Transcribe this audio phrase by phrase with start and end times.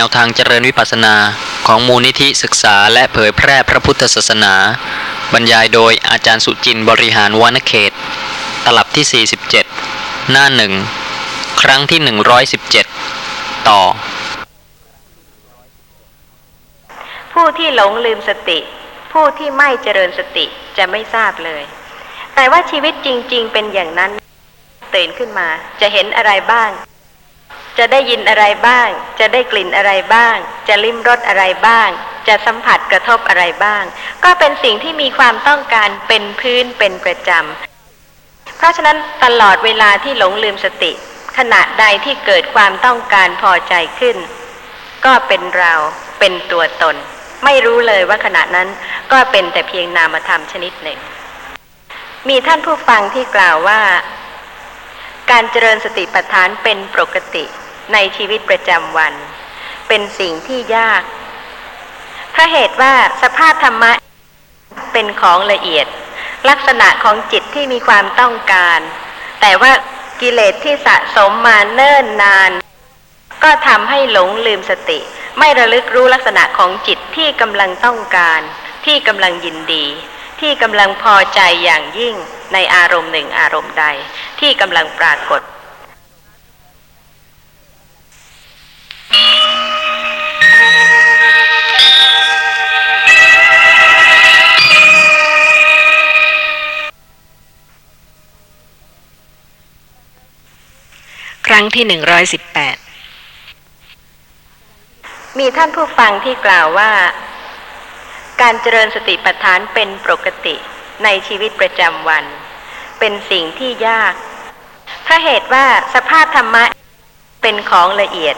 [0.00, 1.14] แนวทางเจริญวิปัสสนา
[1.66, 4.54] ของมูลนิธิศึกษาและเผยแพร่พระพุทธศาสนา
[5.32, 7.92] บรรยายโดยอาจารย์สุจินบริหารวานเขต
[8.64, 9.26] ตลับที่
[9.80, 10.72] 47 หน้าหนึ่ง
[11.62, 12.00] ครั้งที่
[12.84, 13.80] 117 ต่อ
[17.32, 18.58] ผู้ที่หลงลืมสติ
[19.12, 20.44] ผู้ที่ไม่เจริญสติ
[20.78, 21.62] จะไม่ทราบเลย
[22.34, 24.10] แต่ว่าชีวิตจริง ๆ เป็นอย่างนั้น
[24.94, 25.48] ตื่นขึ้นมา
[25.80, 26.70] จะเห็นอะไรบ้าง
[27.78, 28.88] จะได้ยินอะไรบ้าง
[29.20, 30.36] จะได้กลิ่นอะไรบ้าง
[30.68, 31.88] จะลิ้มรสอะไรบ้าง
[32.28, 33.82] จะสัมผัสกระทบอะไรบ้าง
[34.24, 40.92] ก็เป็นสิ่งที่มีความต้องการเป็นพื้นเป็นประจำ เพราะฉะนั้นตลอดเวลาที่หลงลืมสติ
[41.38, 44.16] ขณะใดที่เกิดความต้องการพอใจขึ้น
[45.04, 45.74] ก็เป็นเรา
[46.20, 46.96] เป็นตัวตน
[47.44, 48.68] ไม่รู้เลยว่าขณะนั้น
[49.12, 50.98] ก็เป็นแต่เพียงนามธรรมชนิดหนึ่ง
[52.28, 53.80] มีท่านผู้ฟังที่กล่าวว่า
[55.30, 57.44] การเจริญสติปัฏฐานเป็นปกติ
[57.92, 59.14] ในชีวิตประจำวัน
[59.88, 61.02] เป็นสิ่งที่ยาก
[62.32, 63.92] เพราะเหตุว่าสภาพธรรมะ
[64.92, 65.86] เป็นของละเอียด
[66.48, 68.80] ลักษณะของจิตที่มีความต้องการ
[69.40, 69.72] แต่ว่า
[70.20, 72.50] กิเลสที่สะสมมาเนิ่นนาน
[73.44, 74.98] ก็ทำให้หลงลืมสติ
[75.38, 78.40] ไม่ระลึกรู้ลักษณะของจิตที่กำลังต้องการ
[78.86, 79.86] ที่กำลังยินดี
[80.40, 82.14] ที่กำลังพอใจอย่างยิ่ง
[82.52, 83.84] ในอารมณ์หนึ่งอารมณ์ใด
[84.40, 85.42] ที่กำลังปรากฏ
[101.46, 102.76] ครั้งที่หนึ่งร้อยสิบแปด
[105.38, 106.90] มีท่านผู้ฟังที่กล่าวว่า
[108.40, 110.56] การเจริญสติปัฏฐานเป็นปกติ
[111.04, 112.24] ในชีวิตประจำวัน
[112.98, 114.14] เป็นสิ่งที่ยาก
[115.04, 116.64] เพราะเหตุว่าสภาพธรรมะ
[117.42, 118.36] เป็นของละเอียด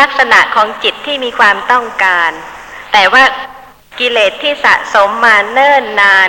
[0.00, 2.30] ลักษณะของจิตที่มีความต้องการ
[2.92, 3.24] แต่ว่า
[3.98, 6.28] กิเลสที่สะสมมาเนิ่นนาน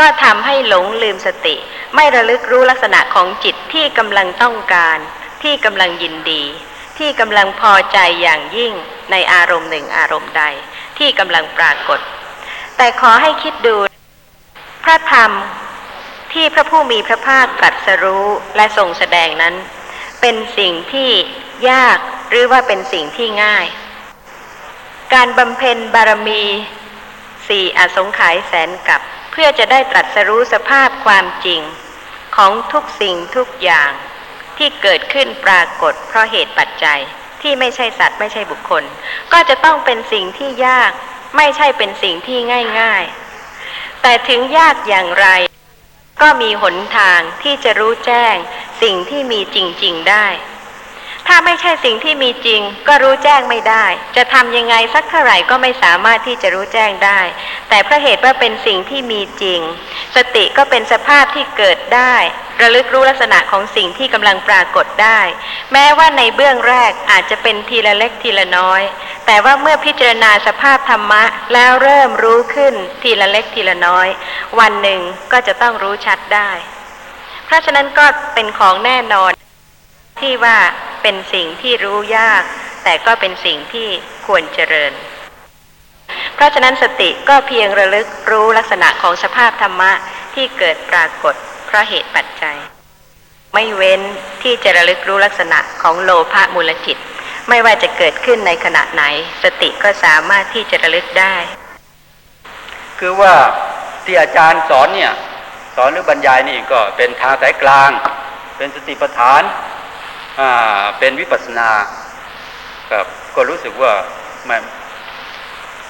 [0.00, 1.54] ก็ทำให้หลงลืมสติ
[1.94, 4.98] ไม่ระลึกรู้ลักษณะของจิตที่กำลังต้องการ
[5.42, 6.42] ที่กำลังยินดี
[6.98, 8.72] ที่กำลังพอใจอย่างยิ่ง
[9.10, 10.42] ในอารมณ์หนึ่งอารมณ์ใด
[10.98, 12.00] ที่กำลังปรากฏ
[12.76, 13.76] แต่ขอให้คิดดู
[14.84, 15.30] พระธรรม
[16.32, 19.54] ที่พระผู้มีพระภาคตรัสรู้และทรงแสดงนั้น
[20.20, 21.10] เป็นสิ่งที่
[21.70, 21.98] ยาก
[22.30, 23.66] หรือว่าเป็นสิ่งที่ง่าย
[25.14, 26.42] การบำเพ็ญบารมี
[27.48, 29.00] สี่อสงไขยแสนกับ
[29.32, 31.60] เพื่อจะได้ตรัสรู้สภาพความจริง
[32.36, 33.90] ของทุกสิ่งทุกอย่าง
[34.58, 37.00] ที่เกิดขึ้นปรากฏเพราะเหตุปัจจัย
[37.42, 38.84] ที่ไม่ใช่สัตว์ไม่ใช่บุคคล
[39.32, 40.92] ก็จะต้องเป็นสิ่งที่ยาก
[41.36, 42.38] ไม่ใช่เป็นสิ่งที่
[42.80, 43.04] ง่าย
[43.54, 45.28] ๆ แต่ถึงยากอย่างไร
[46.22, 48.34] ก็มีหนทางที่จะรู้แจ้ง
[48.82, 50.26] สิ่งที่มีจริง ๆ ได้
[51.26, 53.84] ถ้าไม่ใช่สิ่งที่มีจริง ก็รู้แจ้งไม่ได้
[54.16, 57.20] จะทำยังไงสักเท่าไหร่ก็ไม่สามารถที่จะรู้แจ้งได้
[57.68, 59.60] แต่เพราะเหตุว่าเป็นสิ่งที่มีจริง
[60.16, 62.14] สติก็เป็นสภาพที่เกิดได้
[62.62, 65.20] ระลึกรู้ลักษณะของสิ่งที่กำลังปรากฏได้
[65.72, 68.82] แม้ว่าในเบื้องแรกอาจจะเป็นทีละเล็กทีละน้อย
[69.26, 74.08] แต่ว่าเมื่อพิจารณาสภาพธรรมะแล้วเริ่มรู้ขึ้นทีละเล็กทีละน้อย
[74.58, 75.00] วันหนึ่ง
[75.32, 76.50] ก็จะต้องรู้ชัดได้
[77.46, 79.32] เพราะฉะนั้นก็เป็นของแน่นอน
[80.20, 80.58] ที่ว่า
[81.02, 82.42] เป็นสิ่งที่รู้ยาก
[82.84, 83.88] แต่ก็เป็นสิ่งที่
[84.26, 84.92] ควรเจริญ
[86.34, 89.92] เพราะฉะนั้นสติก็เพียงระลึกรู้ลักษณะของสภาพธรรมะ
[90.34, 91.34] ที่เกิดปรากฏ
[91.66, 92.58] เพราะเหตุปัจจัย
[93.54, 94.00] ไม่เว้น
[94.42, 96.98] ที่จะระลึกรู้ลักษณะของโลภะมูลจิต
[97.48, 99.04] ไม่ว่าจะเกิดขึ้นในขณะไหน
[99.42, 101.36] สติก็สามารถที่จะระลึกได้
[102.98, 103.34] คือว่า
[104.04, 105.12] ที่อาจารย์สอนเนี่ย
[105.76, 107.90] สอนหรือบรรยายนี่ก็เป็นทางสายกลาง
[108.56, 109.42] เป็นสติปัฏฐาน
[110.98, 111.68] เป็นวิปัสนา
[112.92, 113.92] ครับก็รู้สึกว่า
[114.46, 114.56] แม่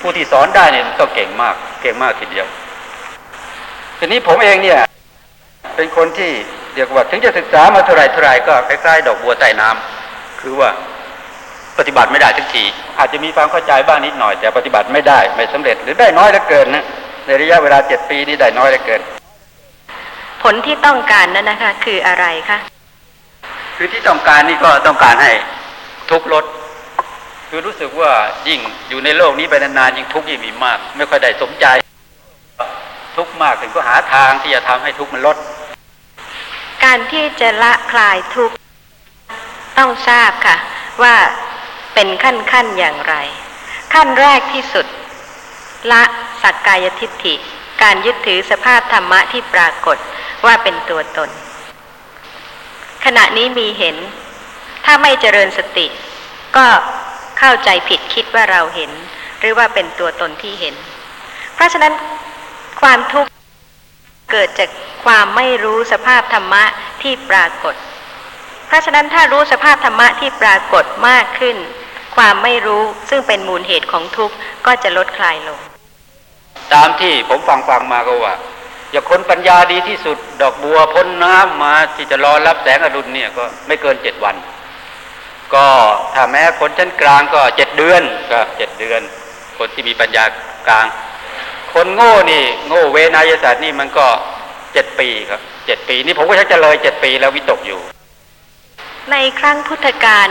[0.00, 2.46] ผู้ที่สอนได้เนี่ยต้องเก่งมาก เก่งมากทีเดียว
[3.98, 4.80] ทีนี้ผมเองเนี่ย
[5.76, 6.30] เป็นคนที่
[6.74, 10.70] เรียกว่า ถึงจะศึกษามาเท่าไรเท่าไรก็คล้ายๆดอกบัวใต้น้ำคือว่า
[11.78, 12.64] ปฏิบัติไม่ได้ทุกที
[12.98, 16.84] อาจจะมีความเข้าใจบ้างนิดหน่อย แต่ปฏิบัติไม่ได้ไม่สำเร็จหรือได้น้อยเหลือเกินนะ
[17.26, 19.00] ในระยะเวลาเจ็ดปีนี้ได้น้อยเหลือเกิน
[20.42, 22.58] ผลที่ต้องการนั้นนะคะ คืออะไรคะ
[23.76, 25.32] คือที่ต้องการนี่ก็ต้องการให้
[26.10, 26.44] ทุกข์ลด
[27.48, 28.12] คือรู้สึกว่า
[28.48, 31.66] ยิ่งอยู่ในโลกนี้ไปนานๆยิ่งทุกข์ยิ่งมีมาก ไม่ค่อยได้สมใจ
[33.16, 35.36] ทุกข์มากถึงก็หาทางที่จะทำให้ทุกข์มันลด
[36.84, 38.54] การที่จะละคลายทุกข์
[39.78, 40.56] ต้องทราบค่ะ
[41.02, 41.14] ว่า
[41.94, 43.14] เป็นขั้นขั้นอย่างไร
[43.94, 44.86] ขั้นแรกที่สุด
[45.92, 46.02] ละ
[46.42, 47.34] สักกายทิฏฐิ
[47.82, 49.96] การยึดถือสภาพธรรมะที่ปรากฏ
[50.46, 51.30] ว่าเป็นตัวตน
[53.08, 53.96] ขณะนี้มีเห็น
[54.84, 55.86] ถ้าไม่เจริญสติ
[56.56, 56.66] ก็
[57.38, 58.90] เข้าใจผิดคิดว่าเราเห็น
[59.40, 60.74] หรือว่าเป็นตัวตนที่เห็น
[61.54, 61.92] เพราะฉะนั้น
[62.80, 63.30] ความทุกข์
[64.32, 64.70] เกิดจาก
[65.04, 66.64] ความไม่รู้สภาพธรรมะ
[67.02, 67.74] ที่ปรากฏ
[68.66, 71.56] เพราะฉะนั้นถ้ารู้สภาพธรรมะที่ปรากฏมากขึ้น
[72.16, 74.34] ความไม่รู้ซึ่งเป็นมูลเหตุของทุกข์
[74.66, 75.58] ก็จะลดคลายลง
[76.72, 78.34] ตามที่ผมฟังฟังมาก็ว่า
[78.96, 84.36] อย่าคนปัญญาดีที่สุด ดอกบัวพ้นน้ำมาที่จะรอรับแสงอรุณเนี่ยก็ไม่เกินเจ็ดวัน
[85.54, 85.66] ก็
[86.14, 89.00] ถ้าแม้คนชั้นกลางก็เจ็ดเดือนก็เจ็ดเดือน
[89.58, 90.24] คนที่มีปัญญา
[90.68, 90.86] กลาง
[91.74, 94.06] คนโง่นี่ โง่เวนายศาสตร์นี่มันก็
[94.72, 97.80] เจ็ดปีครับเจ็ดปี นี่ผมก็ชักจะเลยเจ็ดปีแล้ววิตกอยู่
[99.10, 100.26] ในครั้งพุทธกาล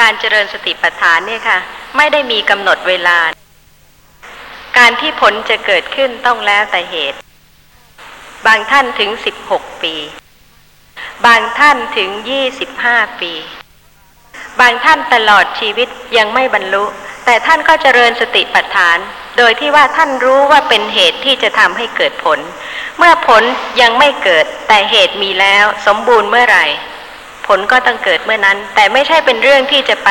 [0.00, 1.58] การเจริญสติปัฏฐานเนี่ยค่ะ
[1.96, 3.18] ไม่ได้มีกำหนดเวลา
[4.78, 7.18] การที่ผลจะเกิดขึ้นต้องแล้วแต่เหตุ
[8.46, 9.94] บางท่านถึงสิบหกปี
[11.26, 13.32] บางท่านถึงยี่สิบห้าปี
[14.60, 16.84] บางท่านตลอดชีวิตยังไม่บรรลุ
[17.24, 18.98] แต่ท่านก็เจริญสติปัฏฐาน
[19.38, 22.38] โดยที่ว่าท่านรู้ว่าเป็นเหตุที่จะทำให้เกิดผล
[22.98, 23.42] เมื่อผล
[23.80, 26.66] ยังไม่เกิดแต่เหตุมีแล้วสมบูรณ์เมื่อไหร่
[27.46, 30.10] ผลก็ต้องเกิดเมื่อนั้น แต่ไม่ใช่เป็นเรื่องที่จะไป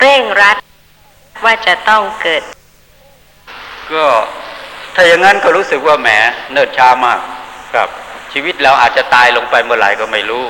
[0.00, 0.56] เร่งรัด
[1.44, 2.42] ว่าจะต้องเกิด
[3.92, 4.06] ก็
[4.94, 6.08] ถ้าอย่างนั้นก็รู้สึกว่าแหม
[6.52, 7.20] เนิ่นช้ามาก
[7.76, 7.88] ครับ
[8.32, 10.44] ชีวิตเราอาจจะตายลงไปเมื่อไหร่ก็ไม่รู้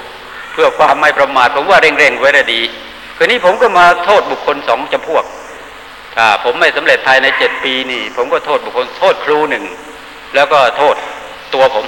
[0.52, 2.60] เพื่อความไม่ประมาทผมว่าเร่งๆไว้ได้ดี
[3.16, 5.24] คืนนี้ผมก็มาโทษบุคคลสองจำพวก
[6.16, 9.64] ถ้าผมไม่สำเร็จภายในเจ็ดปีนี่ ผมก็โทษบุคคลโทษครูหนึ่ง
[10.34, 10.94] แล้วก็โทษ
[11.54, 11.84] ตัวผม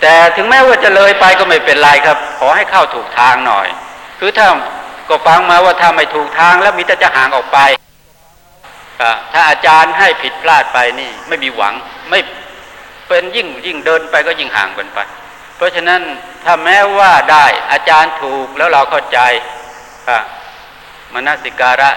[0.00, 3.66] แต่ถึงแม้ว่าจะเลยไปก็ไม่เป็นไรครับ ขอให้เข้าถูกทางหน่อย
[4.20, 4.48] คือถ้า
[5.08, 7.58] ก็ฟังมาว่าถ้าไม่ถูกทางแล้วมีแต่จะห่างออกไป
[9.32, 11.74] ถ้าอาจารย์ให้ผิดพลาดไปนี่ ไม่มีหวัง
[12.10, 12.20] ไม่
[13.12, 14.98] เป็นยิ่งยิ่งเดินไปก็ยิ่งห่างกันไป
[15.56, 16.00] เพราะฉะนั้น
[16.44, 19.18] ถ้าแม้ว่าได้อาจารย์ถูกแล้วเราเข้าใจ
[21.14, 21.90] มนสิการะ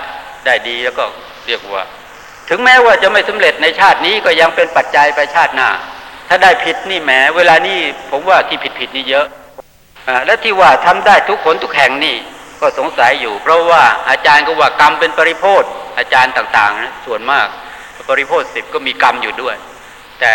[0.45, 1.05] ได้ดีแล้วก็
[1.47, 1.83] เรียกว่า
[2.49, 5.69] ถึงแม้ว่าจะไม่สำเร็จในชาตินี้ก็ยังเป็นปัจจัยไปชาติหน้า
[6.29, 7.79] ถ้าได้ผิดนี่แหมเวลานี้
[8.11, 9.25] ผมว่าที่ผิดผิดๆนี่เยอะ
[10.07, 12.15] อและที่ว่าทำได้ทุกคนทุกแห่งนี่
[12.61, 15.63] ก็สงสัยอยู่ เพราะว่าอาจารย์ก็ว่ากรรมเป็นปริโพธ
[15.97, 17.47] อาจารย์ต่างๆนะส่วนมาก
[18.09, 19.57] ปริโพธสิบก็มีกรรมอยู่ด้วย
[20.19, 20.33] แต่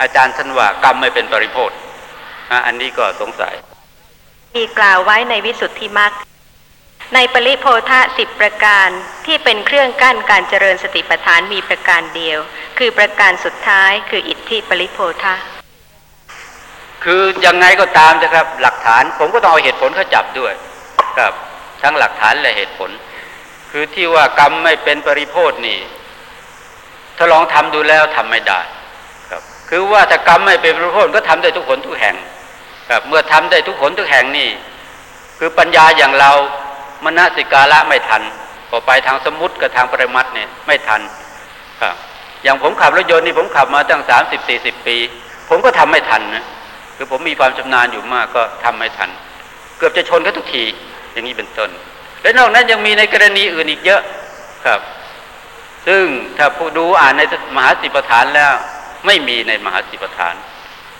[0.00, 1.70] อาจารย์ท่านว่ากรรมไม่เป็นปริโพธ
[2.50, 3.54] อะอันนี้ก็สงสัย
[4.56, 6.12] มีกล่าวไว้ในวิสุทธิมรรค
[7.14, 8.88] ในปริโพธะสิบประการ
[9.26, 12.38] ที่เป็นเครื่องกั้นการเจริญสติปัฏฐานมีประการเดียว
[12.78, 15.34] คือประการสุดท้ายคืออิทธิปริโพธะ
[17.04, 20.52] คือยังไงก็ตามนะครับ หลักฐานผมก็ต้องเอาเหตุผลเขาจับด้วย
[21.18, 21.32] ครับ
[21.82, 22.90] ทั้งหลักฐานและเหตุผล
[23.70, 25.78] คือที่ว่ากรรมไม่เป็นปริโพธนี่
[27.16, 28.60] ถ้าลองทำดูแล้วทำไม่ได้
[29.68, 32.16] คือว่าถ้ากรรมไม่เป็นปริโพธก็ทำได้ทุกคนทุกแห่ง
[32.90, 34.48] ครับเมื่อทำได้ทุกคนทุกแห่งนี่
[35.38, 36.32] คือปัญญาอย่างเรา
[37.04, 38.22] มณสิการะไม่ทัน
[38.70, 41.00] ก็ไปทางสมมติกับทางปรมัตถ์เนี่ยไม่ทัน
[41.80, 41.94] ครับ
[42.42, 44.96] อย่างผมขับรถยนต์นี่ผมขับมาตั้งสามสิบสี่สิบปี
[45.48, 46.44] ผมก็ทำไม่ทันนะ
[46.96, 49.10] คือผมมีความชำนาญอยู่มากก็ทำไม่ทัน
[49.78, 50.64] เกือบจะชนเขาทุกที
[51.12, 51.70] อย่างนี้เป็นต้น
[52.22, 54.02] และนอกนั้นยังมีในกรณีอื่นอีกเยอะ
[54.64, 54.80] ครับ
[55.86, 56.04] ซึ่ง
[56.38, 57.22] ถ้าผู้ดูอ่านใน
[57.56, 58.54] มหาสิปฐานแล้ว
[59.06, 60.34] ไม่มีในมหาสิปฐาน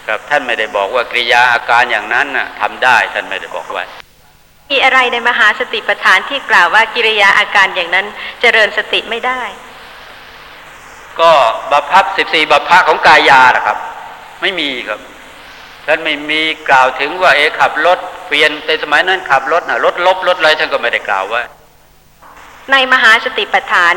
[0.07, 3.85] ครับท่านไม่ได้บอกว่ากริยาอาการอย่างนั้นน่ะทำได้ท่านไม่ได้บอกไว้
[4.71, 8.07] มีอะไรในมหาสติปัฏฐานที่กล่าวว่ากิริยาอาการอย่างนั้น
[8.41, 9.41] เจริญสติไม่ได้
[11.21, 11.33] ก็
[11.71, 13.79] บัพพับสิบสี่บัพพะของกายานะครับ
[14.43, 15.01] ไม่มีครับ
[15.87, 21.41] ท่านไม่มีกล่าวถึงว่าเอขับรถเปลี่ยนในสมัยนั้นขับรถนะรถลบรถอะไรท่านก็ไม่ได้กล่าวไว้
[22.73, 23.93] ในมหาสติปัฏฐาน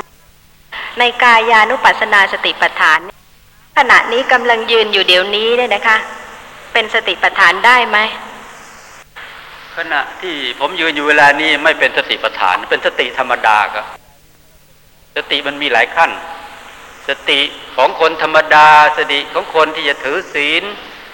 [0.99, 2.99] ในกายานุปัสสนาสติปัฏฐาน
[3.77, 5.97] ขณะนี้กำลังยืนอยู่เดี๋ยวนี้เนี่ยนะคะ
[6.73, 7.97] เป็นสติปัฏฐานได้ไหม
[9.77, 13.85] ขณะที่ผมยืนอยู่เวลานี้ไม่เป็นสติปัฏฐาน เป็นสติธรรมดาครับ
[15.15, 16.11] สติมันมีหลายขั้น
[17.07, 17.39] สติ
[17.75, 18.67] ของคนธรรมดา
[18.97, 20.63] สติของคนที่จะถือศีล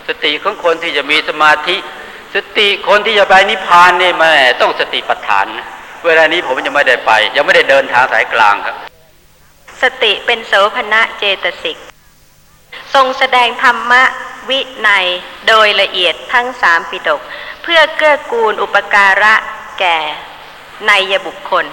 [0.08, 1.78] สติของคนที่จะมีสมาธิ
[2.36, 5.68] สติคนที่จะไปนิพพานนี่แม่ต้องสติปัฏฐานนะ
[6.06, 8.76] เวลานี้ผมยังไม่ได้ไป ยังไม่ได้เดินทางสายกลางครับ
[9.82, 11.78] สติเป็นโสภณะเจตสิก
[12.94, 14.04] ทรงแสดงธรรมะ
[14.50, 15.06] วิในย
[15.48, 17.22] โดยละเอียดทั้งสามปิฎก
[17.64, 19.34] เพื่อเกื้อกูลอุปการะ
[19.80, 19.98] แก่
[20.88, 21.66] ในยบุคคล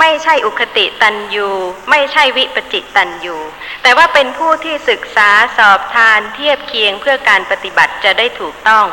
[0.00, 1.48] ไม่ใช่อุคติตันยู
[1.90, 3.36] ไม่ใช่วิปจิตตันยู
[3.82, 8.86] แต่ว่าเป็นผู้ที่ศึกษาสอบทานเทียบเคียงเพื่อการปฏิบัติจะได้ถูกต้อง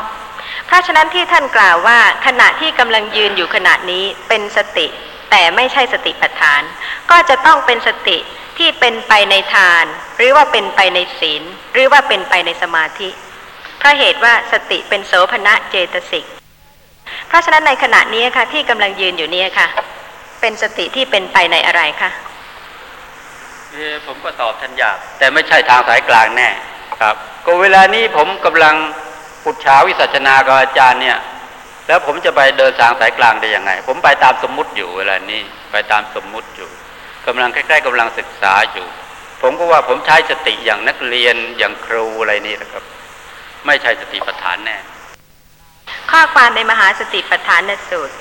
[0.66, 4.86] เพราะฉะนั้นที่ท่านกล่าวว่าขณะที่กำลังยืนอยู่ขณะนี้เป็นสติ
[5.30, 6.62] แต่ไม่ใช่สติปัฏฐาน
[7.10, 8.18] ก็จะต้องเป็นสติ
[8.58, 9.84] ที่เป็นไปในทาน
[10.16, 11.42] หรือว่าเป็นไปในศีล
[11.72, 13.08] หรือว่าเป็นไปในสมาธิ
[13.78, 16.24] เพราะเหตุว่าสติเป็นโสภณะเจตสิก
[17.28, 22.10] เพราะฉะนั้นในขณะนี้ค่ะ ที่กำลังยืนอยู่เนี่ยค่ะเเป็นสติที่เป็นไปในอะไรคะ
[23.72, 26.48] เอ่อผมก็ตอบท่านยากแต่ไม่ใช่ทางสายกลางแน่
[27.00, 28.74] ครับ ก็เวลานี้ผมกำลัง
[29.44, 31.18] ปุจฉาวิสัชนากับอาจารย์เนี่ย
[31.86, 35.40] แล้วผมจะไปเดินทางสายกลางได้ยังไง ผมไปตามสมมุติอยู่เวลานี้
[35.72, 36.68] ไปตามสมมุติอยู่
[37.26, 38.86] กำลังใกล้ๆกำลังศึกษาอยู่
[39.42, 42.84] ผมก็ว่าผมใช้สติอย่างนักเรียนอย่างครูอะไรนี่นะครับ
[43.66, 44.76] ไม่ใช่สติปัฏฐานแน่
[46.10, 48.14] ข้อความในมหาสติปัฏฐานสูตร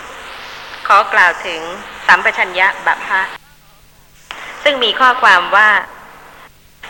[0.88, 1.62] ขอกล่าวถึง
[2.08, 3.22] สัมปชัญญะบัพพะ
[4.64, 5.70] ซึ่งมีข้อความว่า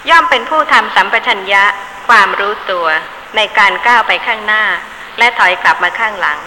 [0.09, 1.63] ย่อมเป็นผู้ทำสัมปชัญญะ
[2.09, 2.87] ความรู้ตัว
[3.35, 4.63] ในการก้าวไปข้างหน้า
[5.19, 6.39] และถอยกลับมาข้างหลัง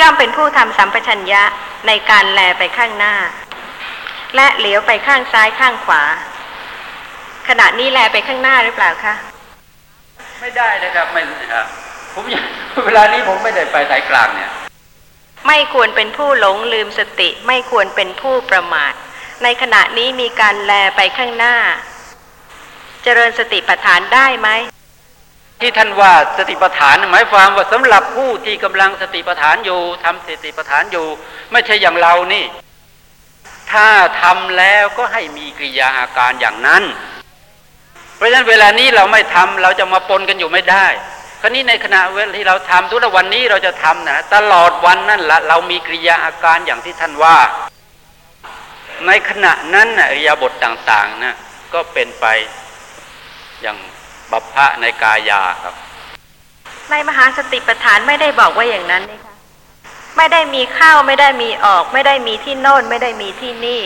[0.00, 1.42] ย่อมเป็นผู้ทำสัมปชัญญะ
[1.86, 3.14] ในการแลไปข้างหน้า
[4.34, 6.02] และเหลียวไปข้างซ้ายข้างขวา
[7.48, 9.14] ขณะนี้แลไปข้างหน้าหรือเปล่าคะ
[10.40, 11.66] ไม่ได้นะครับไม่ครับ
[12.14, 12.44] ผมอยาก
[12.86, 14.50] เวลานี้ผมไม่ได้ไปสายกลางเนี่ย
[15.46, 18.92] ไม่ควรเป็นผู้หลงลืมสติ ไม่ควรเป็นผู้ประมาท
[19.42, 21.56] ในขณะนี้มีการแลไปข้างหน้า
[23.02, 24.48] เจริญสติปัฏฐานได้ไหม
[25.60, 31.06] ที่ท่านว่าสติปัฏฐานหมายความว่าสำหรับผู้ที่กำลังสติปัฏฐานอยู่ทำสติปัฏฐานอยู่
[31.52, 32.44] ไม่ใช่อย่างเรานี่
[33.72, 33.88] ถ้า
[34.22, 36.82] ทำแล้วก็ให้มีกิริยาอาการอย่างนั้น
[38.16, 40.86] เพราะฉะนั้นเวลานี้เราไม่ทำเราจะมาปนกันอยู่ไม่ได้
[41.40, 47.38] คราวนี้ในขณะเวลาที่เราทำทุกวันนี้เราจะทำนะตลอดวันนั่นละเรามีกิริยาอาการอย่างที่ท่านว่า
[49.06, 51.34] ในขณะนั้นนะอริยาบทต่างๆนะ
[51.74, 52.26] ก็เป็นไป
[53.62, 53.76] อย่าง
[54.32, 55.74] บัพพะในกายาครับ
[56.90, 59.35] ในมหาสติปัฏฐานไม่ได้บอกว่าอย่างนั้นนี่คะ
[60.16, 63.82] ไม่ได้มีเข้าไม่ได้มีออก ไม่ได้มีที่โน่นไม่ได้มีที่นี่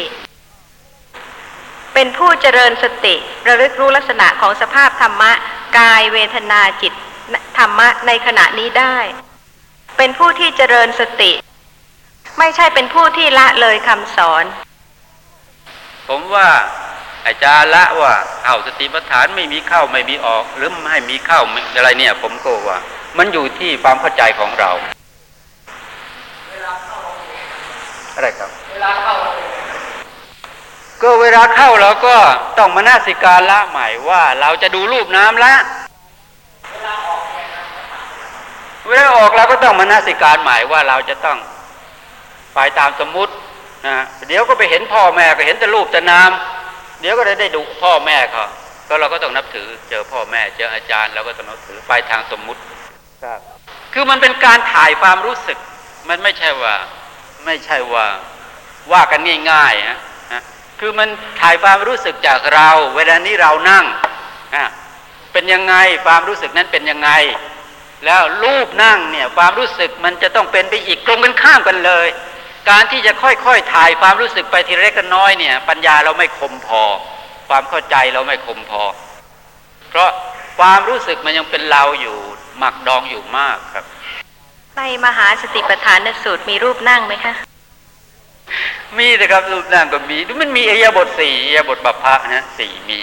[1.94, 3.14] เป็นผู้เจริญสติ
[3.46, 5.32] ระลึกรู้ลักษณะของสภาพธรรมะ
[5.78, 6.92] กายเวทนาจิต
[7.58, 8.96] ธรรมะในขณะนี้ได้
[9.96, 11.32] เป็นผู้ที่เจริญสติ
[12.38, 14.44] ไม่ใช่เป็นผู้ที่ละเลยคำสอน
[16.08, 16.48] ผมว่า
[17.26, 21.40] อาจารย์ละว่าเข้าสติปัฏฐานไม่มีเข้าไม่มีออก หรือไม่มีเข้า
[21.76, 22.78] อะไรเนี่ย ผมก็ว่า
[23.18, 24.70] มันอยู่ที่ความเข้าใจของเรา
[28.20, 29.14] อะไรครับ เวลาเข้า
[31.02, 32.16] ก็เวลาเข้าเราก็
[32.58, 35.54] ต้องมานาสิการละใหม่ว่า เราจะดูรูปน้ำละ
[38.88, 41.38] เวลาออกเราก็ต้องมานาสิการใหม่ว่าเราจะต้อง
[42.54, 43.32] ไปตามสมมุติ
[43.86, 43.96] นะ
[44.28, 46.30] เดี๋ยวก็ไปเห็นพ่อแม่ก็เห็นแต่รูปแต่นาม
[47.00, 48.44] เดี๋ยวก็ได้ได้ดูพ่อแม่เขา
[48.88, 52.60] ก็เราก็ต้องนับถือเจอพ่อแม่เจออาจารย์เราก็ต้องนับถือไปทางสมมุติ
[53.94, 55.58] คือมันเป็นการถ่ายความรู้สึก
[56.08, 56.74] มันไม่ใช่ว่า
[57.44, 58.06] ไม่ใช่ว่า
[58.92, 59.20] ว่ากัน
[59.50, 59.98] ง่ายๆฮะ
[60.32, 60.42] นะ
[60.80, 61.08] คือมัน
[61.40, 63.84] ถ่ายความรู้สึกจากเรา เวลานี้เรานั่ง
[64.54, 64.64] อะ
[65.32, 65.74] เป็นยังไง
[66.06, 67.10] ความรู้สึกนั้นเป็นยังไง
[68.04, 72.08] แล้วรูปนั่งเนี่ยความรู้สึกมันจะต้องเป็นไปอีกตรงกันข้ามกันเลย
[72.70, 76.82] การที่จะค่อยๆถ่ายความรู้สึกไปทีเล็กน้อยเนี่ย ปัญญาเราไม่คมพอ
[77.48, 78.82] ความเข้าใจเราไม่คมพอ
[79.90, 80.10] เพราะ
[80.58, 82.16] ความรู้สึกมันยังเป็นเราอยู่
[82.58, 83.84] หมักดองอยู่มากครับ
[84.80, 87.34] ในมหาสติปัฏฐานสูตรมีรูปนั่งไหมคะ
[88.98, 92.98] มีนะครับรูปนั่งก็มีมันมีอริยาบทสี่อริยาบทบัพพะนะสี่มี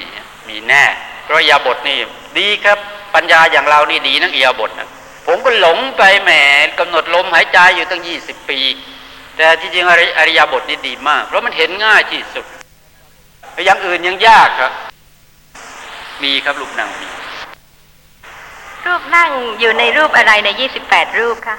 [0.48, 0.84] มีแน่
[1.24, 1.98] เพราะอริยาบทนี่
[2.40, 2.78] ดีครับ
[3.16, 4.90] ปัญญาอย่างเรานี่ดีนักอริยาบทนะ
[5.28, 6.32] ผมก็หลงไปแหม
[6.80, 8.60] กำหนดลมหายใจอยู่ตั้งยี่สิบปี
[9.38, 12.46] แต่ที่จริงอริอริยาบทนี่ดีมาก เพราะมันเห็นง่ายที่สุด
[13.66, 14.72] อย่างอื่นยังยากครับ
[16.24, 17.08] มีครับรูปนั่งมี
[18.88, 20.50] รูปนั่งอยู่ในรูปอะไรใน
[20.84, 21.58] 28 รูปคะ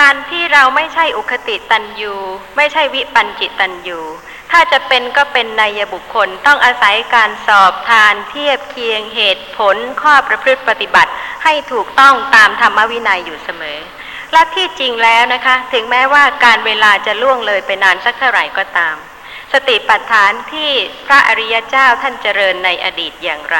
[0.00, 2.14] การที่เราไม่ใช่อุคติตันยู
[2.56, 4.00] ไม่ใช่วิปัญจิตันยู
[4.50, 11.12] ถ้าจะเป็นก็เป็นนายบุคคลต้องอาศัยการสอบทานเทียบเคียงเหตุผลข้อประพฤติปฏิบัติ
[11.44, 13.78] ให้ถูกต้องตามธรรมวินัยอยู่เสมอ
[14.32, 18.96] และที่จริงแล้วนะคะ ถึงแม้ว่าการเวลาจะล่วงเลยไปนานสักเท่าไหร่ก็ตาม
[19.52, 20.70] สติปัฏฐานที่
[21.06, 23.58] พระอริยเจ้าท่านเจริญในอดีตอย่างไร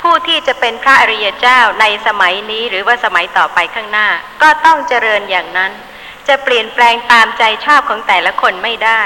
[0.00, 4.08] ผู้ที่จะเป็นพระอริยเจ้าในสมัยนี้หรือว่าสมัยต่อไปข้างหน้า
[4.42, 5.72] ก็ต้องเจริญอย่างนั้น
[6.28, 9.02] จะเปลี่ยนแปลงตามใจชอบของแต่ละคนไม่ได้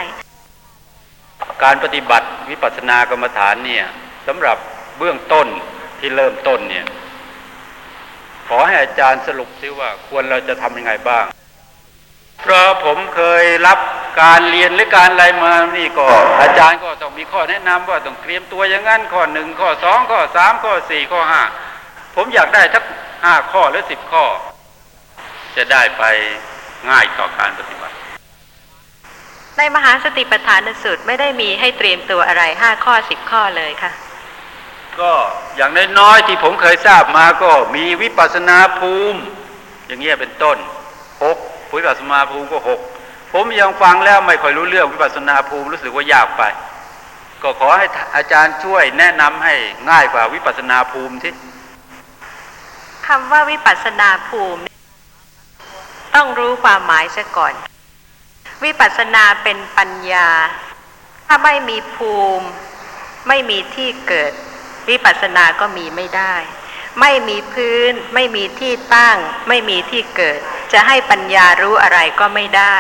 [1.62, 3.84] การปฏิบัติวิปัสสนากรรมฐานเนี่ย
[4.26, 4.56] สำหรับ
[4.98, 5.46] เบื้องต้น
[5.98, 6.86] ที่เริ่มต้นเนี่ย
[8.48, 11.24] ขอให้อาจารย์สรุปซิว่าควรเราจะทำยังไงบ้าง
[12.44, 13.78] เพราะผมเคยรับ
[14.22, 16.06] การเรียนหรือการอะไรมานี่ก็
[16.40, 21.42] อาจารย์ก็ต้องมีข้อแนะนำว่าต้องเตรียมตัวอย่างนั้นข้อหนึ่งข้อสองข้อสามข้อสี่ข้อห้า
[22.14, 22.84] ผมอยากได้ทัก
[23.24, 24.24] ห้าข้อหรือสิบข้อ
[25.56, 26.02] จะได้ไป
[26.90, 27.94] ง่ายต่อการปฏิบัติ
[29.58, 33.92] ในมหาสติปัฏฐานสูตรไม่ได้มีให้เตรียมตัวอะไรห้าข้อสิบข้อเลยค่ะ
[35.00, 35.12] ก็
[35.56, 39.20] อย่างน้อยๆที่ผมเคยทราบมาก็มีวิปัสสนาภูมิ
[39.86, 40.56] อย่างเงี้ยเป็นต้น
[41.22, 41.38] หก
[41.76, 42.80] วิปัสสนาภูมิก็หก
[43.32, 46.42] ผมยังฟังแล้วไม่ค่อยรู้เรื่องวิปัสสนาภูมิรู้สึกว่ายากไป
[47.42, 49.54] ก็ขอให้อาจารย์ช่วยแนะนำให้
[49.90, 51.32] ง่ายกว่าวิปัสสนาภูมิที่
[53.06, 54.62] คำว่าวิปัสสนาภูมิ
[56.14, 57.54] ต้องรู้ความหมายซะก่อน
[58.64, 60.28] วิปัสสนาเป็นปัญญา
[61.26, 62.46] ถ้าไม่มีภูมิ
[63.28, 64.32] ไม่มีที่เกิด
[64.88, 66.34] วิปัสสนาก็มีไม่ได้
[67.00, 69.16] ไม่มีพื้น ไม่มีที่ตั้ง
[69.48, 70.38] ไม่มีที่เกิด
[70.72, 72.76] จะให้ปัญญารู้อะไรก็ไม่ได้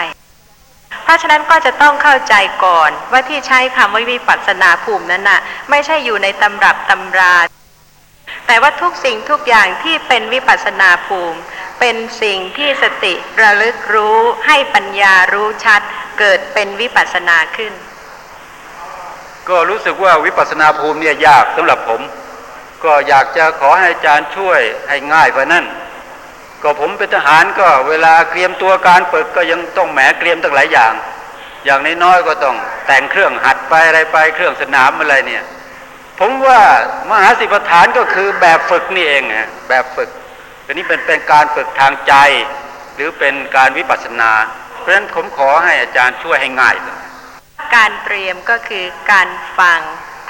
[1.04, 5.40] เพราะฉะนั้นก็จะต้องเข้าใจก่อนว่าที่ใช้คำว่าวิปัสสนาภูมินั้นน่ะ
[5.70, 7.34] ไม่ใช่อยู่ในตำรับตำรา
[8.46, 11.38] แต่ว่าทุกสิ่งทุกอย่างที่เป็นวิปัสสนาภูมิ
[11.80, 15.80] เป็นสิ่งที่สติระลึกรู้ให้ปัญญารู้ชัด
[16.18, 17.72] เกิดเป็นวิปัสสนาขึ้น
[19.48, 22.00] ก็รู้สึกว่าวิปัสสนาภูมิเนี่ยยากสำหรับผม
[22.84, 25.64] ก็อยากจะขอให้อาจารย์ช่วยให้ง่ายกว่านั้น
[26.62, 30.92] ก็ผมเป็นทหารก็เวลาเตรียมตัวการฝึกก็ยังต้องแหมเตรียมตั้งหลายอย่าง
[31.64, 35.44] อย่างน้อยๆก็ต้องแต่งเครื่องหัดไปอะไรไปเครื่องสนามอะไรเนี่ย
[36.18, 36.60] ผมว่า
[37.10, 40.10] มหาสิปฐานก็คือแบบฝึกนี่เองฮะแบบฝึก
[40.66, 42.14] อันนี้เป็นเป็นการฝึกทางใจ
[42.94, 44.32] หรือเป็นการวิปัสสนา
[44.80, 46.74] เพราะฉะนั้นผมขอให้อาจารย์ช่วยให้ง่าย
[47.76, 49.80] การเตรียมก็คือการฟัง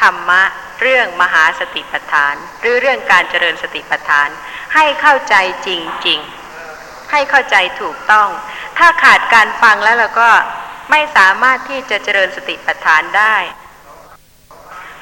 [0.02, 0.42] ธรรมะ
[0.80, 4.28] เรื่องมหาสติปัฏฐาน หรือเรื่องการเจริญสติปัฏฐาน
[4.74, 5.34] ให้เข้าใจ
[5.66, 5.68] จ
[6.06, 8.28] ริงๆ ให้เข้าใจถูกต้อง
[8.78, 10.30] ถ้าขาดการฟังแล้วเราก็
[10.90, 13.36] ไม่สามารถที่จะเจริญสติปัฏฐานได้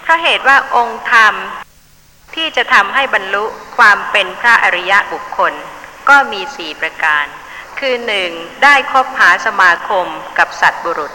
[0.03, 1.35] เพราะเหตุว่าองค์ธรรม
[2.35, 3.45] ที่จะทำให้บรรลุ
[3.77, 5.53] ความเป็นพระอริยะบุคคล
[6.09, 7.25] ก็มีสี่ประการ
[7.79, 8.31] คือหนึ่ง
[8.63, 10.07] ได้คบหาสมาคม
[10.39, 11.13] กับสัตบุรุษ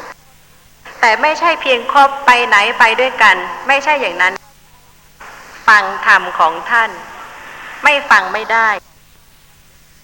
[1.01, 3.35] แต่ไม่ใช่เพียงคบไปไหนไปด้วยกัน
[3.67, 4.33] ไม่ใช่อย่างนั้น
[5.67, 6.91] ฟังธรรมของท่าน
[7.83, 8.69] ไม่ฟังไม่ได้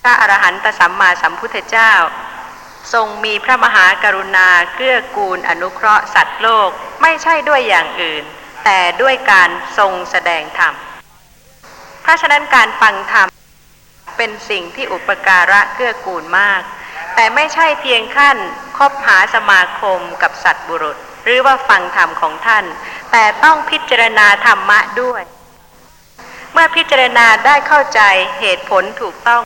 [0.04, 1.94] พระอรหันตสัมมาสัมพุทธเจ้า
[2.94, 6.70] ทรงมีพระมหากรุณาเกื้อกูลอนุเคราะห์สัตว์โลก
[7.02, 8.24] ไม่ใช่ด้วยอย่างอื่น
[8.66, 10.74] แต่ด้วยการทรงแสดงธรรม
[12.02, 13.28] เพราะฉะนั้นการฟังธรรม
[14.18, 16.62] เป็นสิ่งที่อุปการะเกื้อกูลมาก
[17.16, 18.38] แต่ไม่ใช่เพียงขั้น
[18.78, 22.66] คบหาสมาคมกับสัตว์บุรุษ หรือว่าฟังธรรมของท่าน
[23.12, 25.24] แต่ต้องพิจารณาธรรมะด้วย
[26.54, 28.02] เมื่อพิจารณาได้เข้าใจ
[28.40, 29.42] เหตุผลถูกต้อง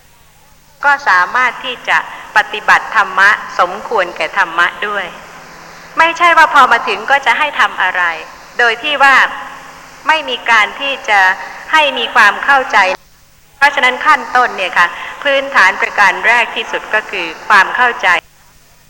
[0.86, 1.98] ก็สามารถที่จะ
[2.38, 5.06] ปฏิบัติธรรมะสมควรแก่ธรรมะด้วย
[5.98, 8.04] ไม่ใช่ว่าพอมาถึงก็จะให้ทำอะไร
[8.60, 9.16] โดยที่ว่า
[10.08, 11.20] ไม่มีการที่จะ
[11.72, 12.78] ให้มีความเข้าใจ
[13.58, 14.88] เพราะฉะนั้นขั้นต้นเนี่ยค่ะ
[15.24, 18.08] พื้นฐานประการแรกที่สุดก็คือความเข้าใจ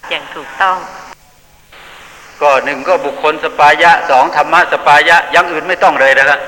[0.10, 0.77] อย่างถูกต้อง
[2.41, 6.39] ก็หนึ่งก็บุคคลสปายะสองธรรมะสปายะยังอื่นไม่ต้องเลยนะครับ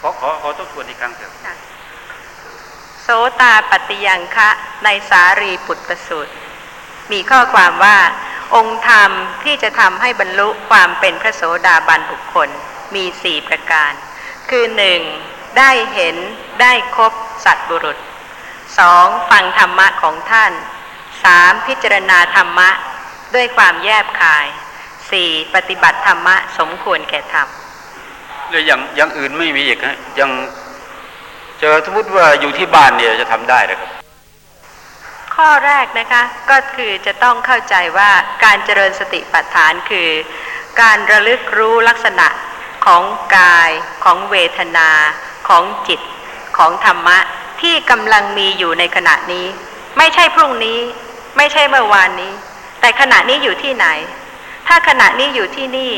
[0.00, 1.32] ขอขอขอทบทวนอีกครั้งเถอะ
[3.02, 3.08] โส
[3.40, 4.48] ตาปฏิยังคะ
[4.84, 6.32] ในสารีปุตตสูตร
[7.12, 7.98] มีข้อความว่า
[8.54, 9.10] องค์ธรรม
[9.44, 12.48] ที่จะทำให้บรรลุความเป็นพระโสดาบันบุคคล
[12.94, 13.92] มีสี่ประการ
[14.50, 15.00] คือหนึ่ง
[15.58, 16.16] ได้เห็น
[16.60, 17.12] ได้คบ
[17.44, 17.98] สัตบุรุษ
[18.78, 20.52] สองฟังธรรมะของท่าน
[21.24, 22.70] สามพิจารณาธรรมะ
[23.34, 24.46] ด้วยความแยบคาย
[25.10, 27.48] สี่ปฏิบัติธรรมะสมควรแก่ธรรม
[28.50, 30.30] แล้วอย่างอย่างอื่นไม่มีอีกฮะยัง
[31.60, 33.90] เจอสมมติว่าอยู่ที่บ้านเนี่ยจะทำได้นะครับ
[35.34, 38.10] ข้อแรกนะคะก็คือจะต้องเข้าใจว่า
[38.44, 40.08] การเจริญสติปัฏฐานคือ
[40.80, 42.26] การระลึกรู้ลักษณะ
[42.86, 43.02] ของ
[43.36, 43.70] กาย
[44.04, 44.90] ของเวทนา
[45.48, 46.00] ของจิต
[46.58, 47.18] ของธรรมะ
[47.60, 49.46] ที่กำลังมีอยู่ในขณะนี้
[49.98, 50.78] ไม่ใช่พรุ่งนี้
[51.36, 52.32] ไม่ใช่เมื่อวานนี้
[52.80, 53.86] แต่ขณะนี้อยู่ที่ไหน
[54.68, 55.92] ถ้าขณะนี้อยู่ที่นี่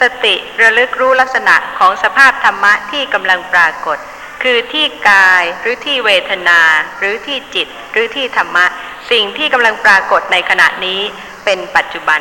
[0.00, 3.98] สติระลึกรู้ลักษณะของสภาพธรรมะที่กำลังปรากฏ
[4.42, 6.60] คือที่กายหรือที่เวทนา
[6.98, 8.64] หรือที่จิต หรือที่ธรรมะ
[9.10, 11.00] สิ่งที่กำลังปรากฏในขณะนี้
[11.44, 12.20] เป็นปัจจุบัน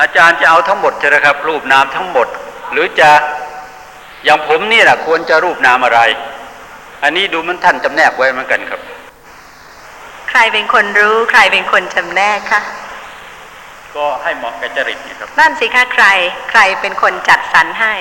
[0.00, 2.28] อาจารย์จะเอาทั้งหมดใช่ไหมครับ รูปนามทั้งหมด
[2.72, 3.10] หรือจะ
[4.24, 6.00] อย่างผมนี่แหละควรจะรูปนามอะไร
[7.02, 8.80] อันนี้ดูมันท่านจำแนกไว้เหมือนกันครับ
[10.28, 12.60] ใครเป็นคนรู้ใครเป็นคนจำแนกคะ
[13.96, 16.06] ก็ให้เหมาะกับจริตนี่ครับนั่นสิคะใคร
[16.50, 17.94] ใครเป็นคนจัดสรรให้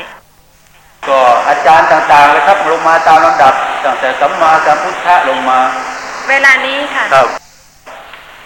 [1.10, 3.54] ก็อาจารย์ต่างๆเลยครับลงมาตามลำดับ
[3.86, 5.60] ตั้งแต่สัมมาสัมพุทธะลงมา
[6.30, 7.28] เวลานี้ค่ะครับ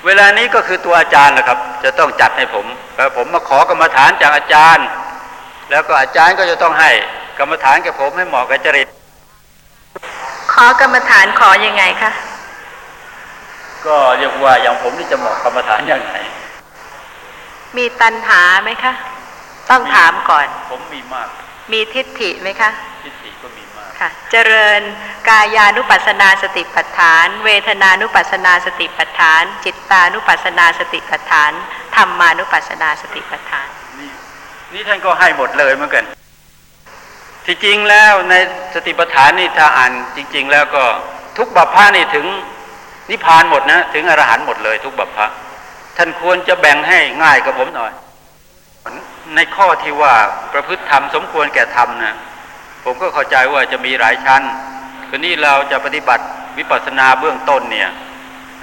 [0.06, 4.86] เวลานี้ก็คือตัวอาจารย์นะครับ จะต้องจัดให้ผมแล้วผมมาขอกรรมฐานจากอาจารย์
[5.72, 6.92] แล้วก็อาจารย์ก็จะต้องให้
[7.40, 8.88] กรรมฐานแก่ผมให้เหมาะกับจริต
[10.54, 12.12] ขอกรรมฐานขอยังไงคะ
[13.86, 16.14] ก็เรียกว่าอย่างผมนี่จะเหมาะกรรมฐานอย่างไหน
[17.78, 18.94] มีตัณหาไหมคะ
[19.70, 21.28] ต้องถามก่อน ผมมีมาก
[21.72, 22.70] มีทิฏฐิไหมคะ
[23.04, 24.82] ทิฏฐิก็มีมากค่ะ เจริญ
[25.30, 31.52] กายานุปัสสนาสติปัฏฐาน เวทนานุปัสสนาสติปัฏฐาน จิตตานุปัสสนาสติปัฏฐาน
[31.96, 33.68] ธรรมานุปัสสนาสติปัฏฐาน
[34.00, 34.10] นี่
[34.74, 36.04] นี่ท่านก็ให้หมดเลยเหมือนกัน
[37.46, 38.34] ที่จริงแล้วใน
[38.74, 40.84] สติปัฏฐานนี่ถ้าอ่านจริง ๆ แล้วก็
[41.38, 42.26] ทุกบัพพะนี่ถึง
[43.10, 45.28] นิพพานหมดนะ ถึงอรหันต์หมดเลย ทุกบัพพะ
[45.98, 47.92] ท่านควรจะแบ่งให้ง่ายกับผมหน่อย
[49.36, 50.16] ในข้อที่ว่า
[50.54, 52.14] ประพฤติธรรมสมควรแก่ธรรมนะ
[52.84, 54.42] ผมก็เข้าใจว่าจะมีหลายชั้น
[55.08, 56.26] คือนี่เราจะปฏิบัติ
[56.58, 57.90] วิปัสสนาเบื้องต้นเนี่ย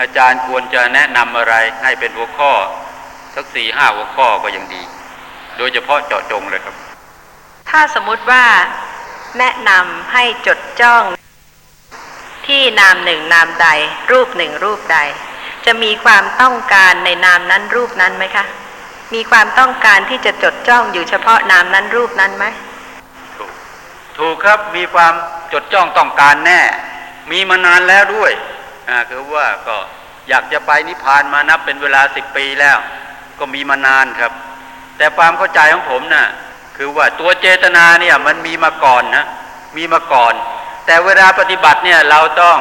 [0.01, 2.53] อาจารย์ควรจะแนะนำอะไรให้เป็นหัวข้อ
[3.35, 4.83] สักสี่ห้าหัวข้อก็ยังดี
[5.57, 6.75] โดยเฉพาะเจาะจงเลยครับ
[7.71, 8.45] ถ้าสมมุติว่า
[9.39, 11.05] แนะนำให้จดจ้อง
[12.47, 13.69] ที่นามหนึ่งนามใด
[14.11, 14.99] รูปหนึ่งรูปใด
[15.69, 18.45] จะมีความต้องการในนามนั้นรูปนั้นไหมคะ
[19.15, 22.45] มีความต้องการที่จะจดจ้องอยู่เฉพาะนามนั้นรูปนั้นไหม
[23.37, 23.51] ถูก
[24.19, 25.15] ถูกครับมีความ
[25.53, 26.61] จดจ้องต้องการแน่
[27.31, 28.33] มีมานานแล้วด้วย
[28.89, 29.77] อ่าคือว่าก็
[30.29, 32.77] อยากจะไปนิพพานมานับเป็นเวลาสิบปีแล้ว
[33.39, 34.33] ก็มีมานานครับ
[34.97, 36.27] แต่ความเข้าใจของผมนะ่ะ
[36.77, 39.25] คือว่าตัวเจตนาเนี่ยมันมีมาก่อนนะ
[39.77, 40.35] มีมาก่อน
[40.87, 42.59] แต่เวลาปฏิบัติเนี่ยเราต้อง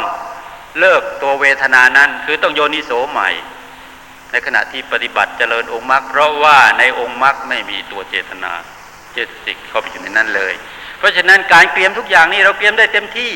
[0.79, 3.29] เลิกตัวเวทนานั้น คือต้องโยนิโสใหม่
[4.31, 8.53] ในขณะที่ปฏิบัติเจริญองค์มรรคเพราะว่าในองค์มรรคไม่มีตัวเจตนา
[9.13, 10.53] เจตสิกเข้าไปอยู่ในนั้นเลย
[10.97, 13.33] เพราะฉะนั้นการเตรียมทุกอย่างนี่เราเตรียมได้เต็มที่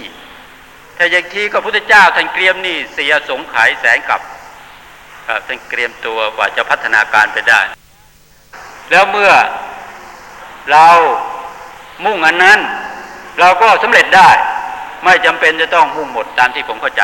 [0.97, 4.21] ถ้าอย่างที่ก็พุทธเจ้าท่านเตรียมนี่เสียสงไขยแสนกับ
[5.27, 7.61] ครับท่านเตรียมตัวกว่าจะพัฒนาการไปได้
[8.91, 9.31] แล้วเมื่อ
[10.71, 10.87] เรา
[12.05, 12.59] มุ่งอันนั้น
[13.39, 14.29] เราก็สำเร็จได้
[15.03, 17.03] ไม่จำเป็นจะต้องมุ่งหมดตามที่ผมเข้าใจ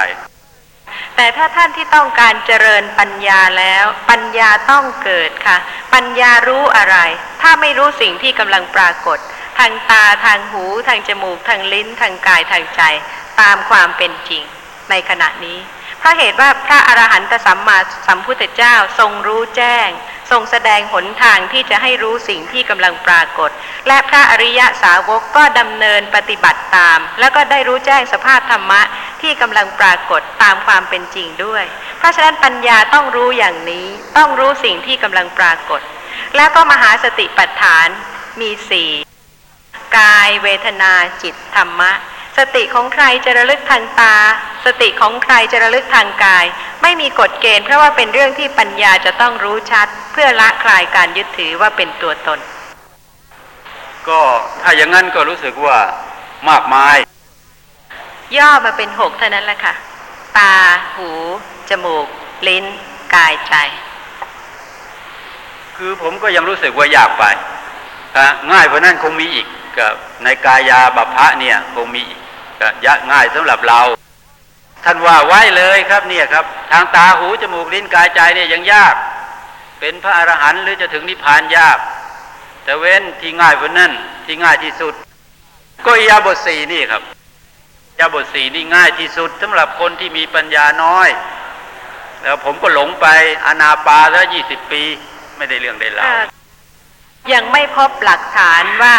[1.15, 5.57] แต่ถ้าท่านที่ต้องการเจริญปัญญาแล้ว ปัญญาต้องเกิดค่ะ
[5.93, 6.97] ปัญญารู้อะไร
[7.41, 9.19] ถ้าไม่รู้สิ่งที่กำลังปรากฏ
[9.59, 12.81] ทางตาทางหู ทางจมูก ทางลิ้น ทางกายทางใจ
[13.41, 14.43] ตามความเป็นจริง
[14.89, 15.57] ในขณะนี้
[15.99, 19.89] เพราะเหตุว่าพระอรหันตสัมมาสัมพุทธเจ้าทรงรู้แจ้ง
[20.31, 23.49] ทรงแสดงหนทางที่จะให้รู้สิ่งที่กำลังปรากฏ
[23.87, 28.81] และพระอริยสาวกก็ดำเนินปฏิบัติตาม แล้วก็ได้รู้แจ้งสภาพธรรมะ
[29.21, 31.63] ที่กำลังปรากฏตามความเป็นจริงด้วย
[31.97, 33.85] เพราะฉะนั้นปัญญาต้องรู้อย่างนี้
[34.17, 35.81] ต้องรู้สิ่งที่กำลังปรากฏ
[36.35, 37.87] แล้วก็มหาสติปัฏฐาน
[38.41, 38.89] มีสี่
[39.97, 41.91] กายเวทนาจิตธรรมะ
[42.37, 44.15] สติของใครจะระลึกทางตา
[44.65, 46.45] สติของใครจะระลึกทางกาย
[46.81, 52.39] ไม่มีกฎเกณฑ์เพราะว่าเป็นเรื่องที่ปัญญาจะต้องรู้ชัด เพื่อละคลายการยึดถือว่าเป็นตัวตน
[54.07, 54.19] ก็
[54.61, 55.77] ถ้าอย่างนั้นก็รู้สึกว่า
[56.49, 56.97] มากมาย
[58.37, 59.73] ย่อมาเป็นหกเท่านั้นแหละค่ะ
[60.37, 60.53] ตา
[60.95, 61.09] หู
[61.69, 62.07] จมูก
[62.47, 62.65] ลิ้น
[63.15, 63.55] กายใจ
[65.77, 67.23] คือผมก็ยังรู้สึกว่ายากไป
[68.17, 69.47] ฮะง่ายกว่านั้นคงมีอีก
[69.77, 72.19] กับในกายาบัพพะเนี่ยคงมีอีก
[72.59, 73.81] ก็ยากง่ายสำหรับเรา
[74.85, 78.95] ท่านว่าไว้เลยครับเนี่ยครับ ทางตาหูจมูกลิ้นกายใจเนี่ยยังยาก
[79.79, 81.77] เป็นพระอรหันต์หรือจะถึงนิพพานยาก
[82.63, 83.91] แต่เว้นที่ง่ายกว่านั้น
[84.25, 84.93] ที่ง่ายที่สุด
[85.85, 87.01] ก็ยาบทสี่นี่ครับ
[87.99, 91.09] ยาบทสี่นี่ง่ายที่สุดสำหรับคนที่มีปัญญาน้อย
[92.23, 93.07] แล้วผมก็หลงไป
[93.45, 94.83] อนาปาแล้วยี่สิบปี
[95.37, 96.07] ไม่ได้เรื่องได้ราว
[97.33, 98.95] ยังไม่พบหลักฐานว่า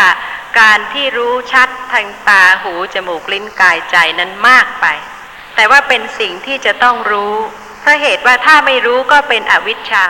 [0.58, 4.86] การที่รู้ชัดทางตาหูจมูกลิ้นกายใจนั้นมากไป
[5.54, 7.34] แต่ว่าเป็นสิ่งที่จะต้องรู้
[7.80, 10.06] เพราะเหตุว่าถ้าไม่รู้ก็เป็นอวิชชา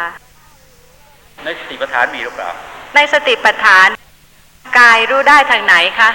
[1.44, 2.50] ในสติปัฏฐานมีหรือเปล่า
[2.94, 3.88] ในสติปัฏฐาน
[4.78, 6.10] กายรู้ได้ทางไหนคะ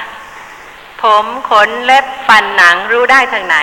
[1.03, 3.57] ผมขนเล็บฟันหนังรู้ได้ทางไหน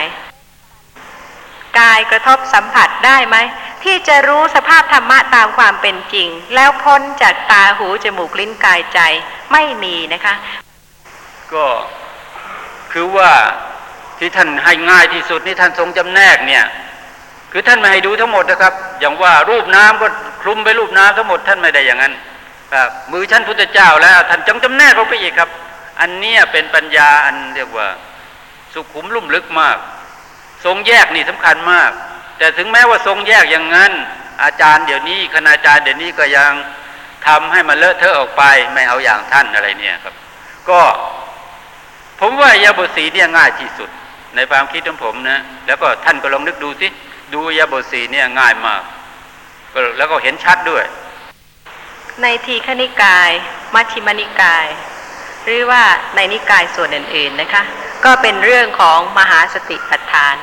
[1.78, 3.37] กายกระทบสัมผัสได้ไหม
[3.85, 9.00] ที่จะรู้สภาพธรรมะตามความเป็นจริง แล้วพ้นจากตาหูจมูกลิ้นกายใจ
[9.52, 10.35] ไม่มีนะคะ
[11.52, 11.66] ก็
[12.92, 13.30] คือว่า
[14.18, 16.64] ที่ท่านให้ง่ายที่สุดนี่ท่านทรงจำแนกเนี่ย
[17.52, 20.06] คือท่านไม่ให้ดูทั้งหมดนะครับ อย่างว่ารูปน้ำก็
[20.42, 22.14] คลุมไปรูปน้ำทั้งหมดท่านไม่ได้อย่างนั้น
[22.72, 25.50] ครับมือท่านพุทธเจ้าแล้วท่านจงจำแนกลงไปอีกครับ
[26.00, 27.87] อันเนี้ยเป็นปัญญาอันเรียกว่า
[28.72, 29.76] สุขุมลุ่มลึกมาก
[30.64, 31.90] ทรงแยกนี่สำคัญมาก
[32.38, 33.92] แต่ถึงแม้ว่าทรงแยกอย่างนั้น
[34.42, 36.53] อาจารย์เดี๋ยวนี้คณาจารย์เดี๋ยวนี้ก็ยัง
[37.27, 38.42] ทำให้มันเลอะเทอะออกไป
[38.73, 40.14] ไม่เอาอย่างท่านอะไรเนี่ยครับ
[40.68, 40.81] ก็
[42.20, 43.90] ผมว่ายาบทสีเนี่ยง่ายที่สุด
[44.35, 46.88] ในความคิดของผมนะแล้วก็ท่านก็ลองนึกดูสิ
[47.35, 48.83] ดูยาบทสีเนี่ยง่ายมาก
[49.99, 50.85] แล้วก็เห็นชัดด้วย
[52.23, 53.31] ในทีฆนิกาย
[53.75, 54.66] มัชฌิมนิกาย
[55.44, 55.83] หรือว่า
[56.14, 57.62] ในนิกายส่วนอื่น ๆนะคะ
[58.05, 60.37] ก็เป็นเรื่องของมหาสติปัฏฐาน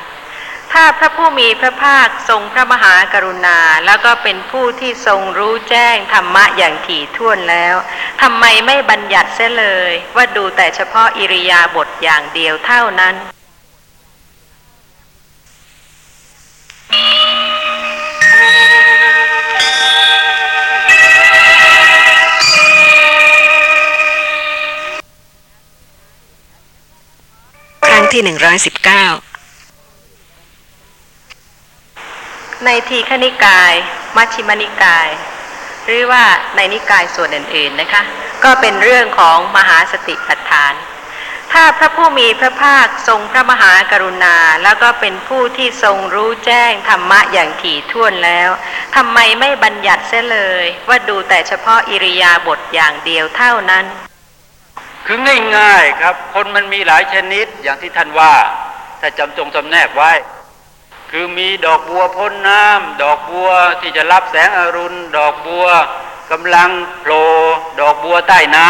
[0.73, 7.75] ถ้าพระผู้มีพระภาคทรงพระมหากรุณา แล้วก็เป็นผู้ที่ทรงรู้แจ้งธรรมะอย่างถี่ถ้วนแล้ว
[8.21, 13.15] ทำไมไม่บัญญัติเสียเลย ว่าดูแต่เฉพาะอิริยาบถอย่างเดียวเท่านั้น
[27.97, 29.05] รั้งที่หนึ่งร้อยสิบเก้า
[32.65, 33.73] ในทีฆนิกาย
[34.15, 35.09] มัชฌิมนิกาย
[35.85, 36.23] หรือว่า
[36.55, 38.01] ในนิกายส่วนอื่นๆนะคะ
[38.43, 40.73] ก็เป็นเรื่องของมหาสติปัฏฐาน
[41.53, 48.49] ถ้าพระผู้มีพระภาคทรงพระมหากรุณา แล้วก็เป็นผู้ที่ทรงรู้แจ้งธรรมะอย่างถี่ถ้วนแล้ว
[48.95, 53.85] ทำไมไม่บัญญัติเสียเลย ว่าดูแต่เฉพาะอิริยาบถอย่างเดียวเท่านั้น
[55.07, 55.19] คือ
[55.57, 58.33] ง่ายๆครับ คนมันมีหลายชนิดอย่างที่ท่านว่า
[58.99, 60.11] ถ้าจำจงจำแนกไว้
[61.11, 63.49] คือมีดอกบัวพ้นน้ำดอกบัว
[63.81, 65.67] ที่จะรับแสงอรุณ ดอกบัว
[66.31, 67.23] กำลังโผล่
[67.81, 68.65] ดอกบัวใต้น้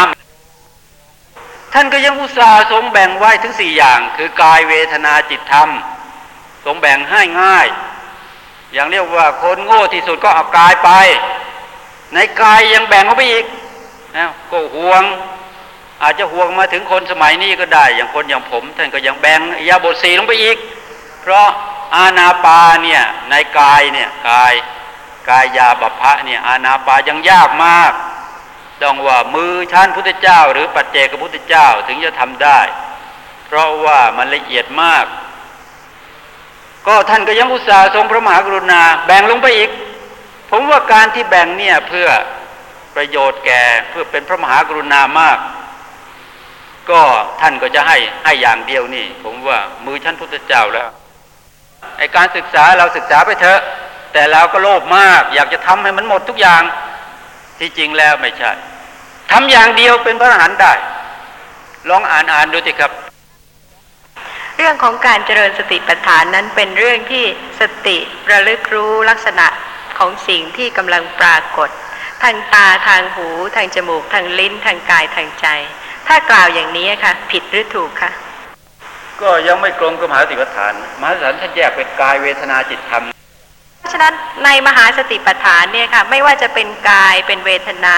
[0.86, 5.68] ำท่านก็ยังอุตส่าห์ทรงแบ่งไว้ถึงสี่อย่าง คือกายเวทนาจิตธรรม
[6.64, 7.66] ทรงแบ่งให้ง่าย
[8.72, 10.90] อย่างเรียกว่าคนโง่ที่สุดก็เอากายไป
[12.14, 13.44] ในกายยังแบ่งเข้าไปอีก
[14.16, 15.02] นะก็ห่วง
[16.02, 20.56] อาจจะห่วงมาถึงคนสมัยนี้ก็ได้ อย่างคนอย่างผม ท่านก็ยังแบ่งยาบทสีลงไปอีก
[21.22, 21.48] เพราะ
[21.96, 24.54] อาณาปาเนี่ยในกายเนี่ยกาย
[25.28, 27.92] กายยาบัพพะเนี่ยอาณาปายังยากมาก
[28.82, 32.60] ต้องว่ามือชั้นพุทธเจ้า หรือปัจเจกพุทธเจ้าถึงจะทำได้
[33.46, 35.04] เพราะว่ามันละเอียดมาก
[36.86, 39.70] ก็ท่านก็ยังอุตส่าห์ทรงพระมหากรุณาแบ่งลงไปอีก
[40.50, 42.08] ผมว่าการที่แบ่งเนี่ยเพื่อ
[42.94, 45.38] ประโยชน์แก่เพื่อเป็นพระมหากรุณามาก
[46.90, 47.00] ก็
[47.40, 50.88] ท่านก็จะให้ให้อย่างเดียวนี่ ผมว่ามือชั้นพุทธเจ้าแล้ว
[51.98, 53.60] ไอการศึกษาเราศึกษาไปเถอะ
[54.12, 56.62] แต่เราก็โลภมาก อยากจะทำให้มันหมดทุกอย่าง
[57.58, 58.50] ที่จริงแล้วไม่ใช่
[59.30, 60.72] ทำอย่างเดียวเป็นพระอรหันต์ได้
[61.88, 62.92] ลองอ่านอ่านดูสิครับ
[64.56, 67.24] เรื่องของการเจริญสติปัฏฐานนั้นเป็นเรื่องที่
[67.60, 67.96] สติ
[68.30, 69.46] ระลึกรู้ลักษณะ
[69.98, 71.68] ของสิ่งที่กำลังปรากฏ
[72.22, 75.46] ทางตาทางหู ทางจมูก ทางลิ้น ทางกายทางใจ
[76.08, 78.10] ถ้ากล่าวอย่างนี้ค่ะ ผิดหรือถูกคะ
[79.20, 83.04] ก็ยังไม่กลมกับมหาสติปัฏฐาน มหาสติปัฏฐานท่านแยกเป็นกายเวทนาจิตธรรม
[83.80, 87.96] เพราะฉะนั้นในมหาสติปัฏฐานเนี่ยค่ะไม่ว่าจะเป็นกายเป็นเวทนา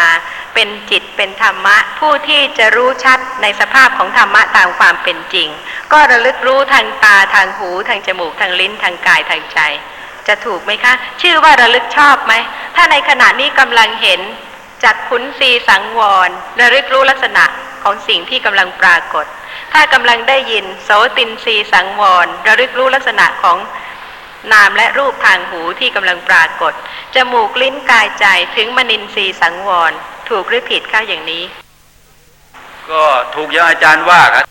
[0.55, 5.49] เป็นจิตเป็นธรรมะ ผู้ที่จะรู้ชัดในสภาพของธรรมะตามความเป็นจริง
[5.93, 9.61] ก็ระลึกรู้ทางตาทางหูทางจมูกทางลิ้นทางกายทางใจ
[10.29, 10.93] จะถูกไหมคะ
[11.23, 12.35] ชื่อว่าระลึกชอบไหม
[12.77, 14.21] ถ้าในขณะนี้กำลังเห็น
[14.85, 17.45] จักขุนสีสังวรระลึกรู้ลักษณะ
[17.83, 19.27] ของสิ่งที่กำลังปรากฏ
[19.73, 23.59] ถ้ากำลังได้ยินโสตินสีสังวรระลึกรู้ลักษณะของ
[24.53, 26.73] นามและรูปทางหูที่กำลังปรากฏ
[27.15, 29.93] จมูกลิ้นกายใจถึงมนินทรีย์สังวร
[30.29, 31.45] ถูกหรือผิดคะอย่างนี้
[32.91, 34.45] ก็ถูกอย่างอาจารย์ว่าครับ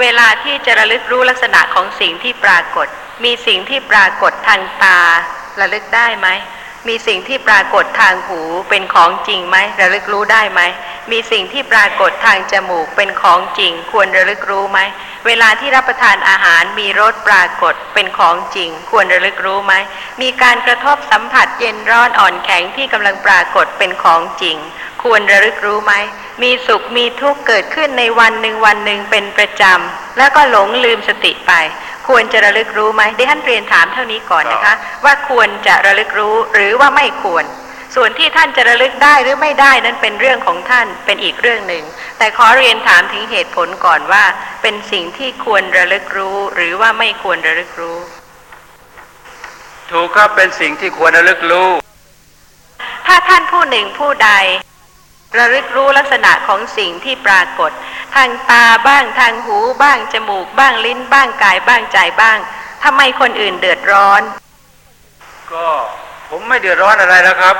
[0.00, 2.86] เวลาที่จะระลึกรู้ลักษณะของสิ่งที่ปรากฏ
[3.24, 4.98] มีสิ่งที่ปรากฏทางตา
[5.60, 6.28] ระลึกได้ไหม
[6.88, 10.60] มีสิ่งที่ปรากฏทางหูเป็นของจริงไหมระลึกรู้ได้ไหม
[11.10, 14.78] มีสิ่งที่ปรากฏทางจมูกเป็นของจริง ควรระลึกรู้ไหม
[15.26, 19.74] เวลาที่รับประทานอาหารมีรสปรากฏเป็นของจริง ควรระลึกรู้ไหม
[20.22, 24.56] มีการกระทบสัมผัสเย็นร้อนอ่อนแข็งที่กำลังปรากฏเป็นของจริง
[25.02, 25.94] ควรระลึกรู้ไหม
[26.42, 31.52] มีสุขมีทุกข์เกิดขึ้นในวันหนึ่งวันหนึ่งเป็นประจำแล้วก็หลงลืมสติไป
[32.08, 37.44] ควรจะระลึกรู้ไหมดิฉันเรียนถามเท่านี้ก่อนนะคะ ว่าควรจะระลึกรู้หรือว่าไม่ควร
[37.94, 41.84] ส่วนที่ท่านจะระลึกได้หรือไม่ได้นั้นเป็นเรื่องของท่านเป็นอีกเรื่องหนึ่ง
[42.18, 44.24] แต่ขอเรียนถามถึงเหตุผลก่อนว่า
[44.62, 47.98] เป็นสิ่งที่ควรระลึกรู้ หรือว่าไม่ควรระลึกรู้
[49.90, 51.68] ถูกครับเป็นสิ่งที่ควรระลึกรู้
[53.06, 54.30] ถ้าท่านผู้หนึ่งผู้ใด
[55.38, 57.70] ระลึกรู้ลักษณะของสิ่งที่ปรากฏ
[58.14, 62.38] ทางตาบ้างทางหูบ้างจมูกบ้างลิ้นบ้างกายบ้างใจบ้าง
[62.84, 64.22] ทำไมคนอื่นเดือดร้อน
[65.52, 65.66] ก็
[66.30, 67.56] ผมไม่เดือดร้อนอะไรแล้วครับ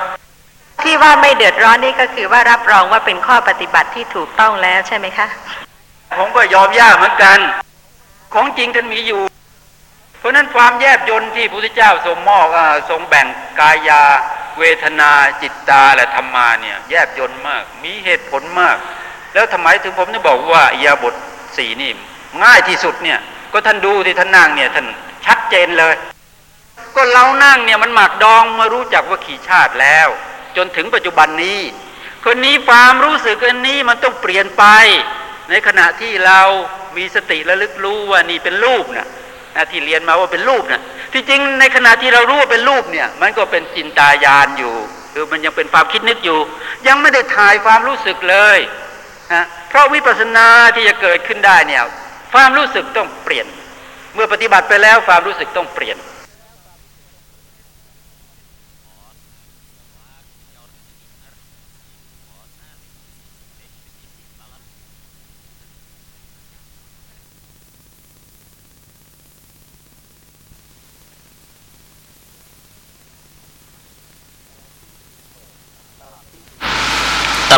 [0.82, 5.26] ที่ว่าไม่เดือดร้อนนี่ก็คือว่ารับรองว่าเป็นข้อปฏิบัติที่ถูกต้องแล้วใช่ไหมคะ
[6.18, 7.38] ผมก็ยอมยากเหมือนกัน
[8.34, 9.22] ของจริงท่านมีอยู่
[10.18, 13.26] เพราะฉะนั้นความแยบยนต์ที่พระพุทธเจ้าทรงมอบอาทรงแบ่ง
[13.60, 14.02] กายา
[14.58, 15.12] เวทนา
[15.42, 18.76] จิตตาและธรรมาเนี่ยแยบยนต์มาก มีเหตุผลมาก
[19.34, 21.14] แล้วทำไมถึงผมจะบอกว่าอิยาบท
[21.56, 21.90] สี่นี่
[22.42, 23.18] ง่ายที่สุดเนี่ย
[23.52, 24.86] ก็ท่านดูที่ท่านนั่งเนี่ยท่าน
[25.26, 25.94] ชัดเจนเลย
[26.96, 30.08] ก็เรานั่งเนี่ยมันหมักดองมารู้จักว่าขี่ชาติแล้ว
[30.56, 31.60] จนถึงปัจจุบันนี้
[32.24, 34.64] คนนี้ความรู้สึกอันนี้มันต้องเปลี่ยนไป
[35.50, 36.40] ในขณะที่เรา
[36.96, 39.08] มีสติระลึกรู้ว่านี่เป็นรูปนะ
[39.56, 40.80] นะที่เรียนมาว่าเป็นรูปนะ
[41.12, 44.74] ที่จริงในขณะที่เรารู้ว่าเป็นรูปเนี่ย มันก็เป็นจินตายานอยู่
[45.12, 46.38] คือมันยังเป็นความคิดนึกอยู่
[46.86, 48.58] ยังไม่ได้ถ่ายความรู้สึกเลย
[49.32, 51.82] นะเพราะวิปัสสนาที่จะเกิดขึ้นได้เนี่ย
[52.32, 53.46] ความรู้สึกต้องเปลี่ยน
[54.14, 55.96] เมื่อปฏิบัติไปแล้วความรู้สึกต้องเปลี่ยน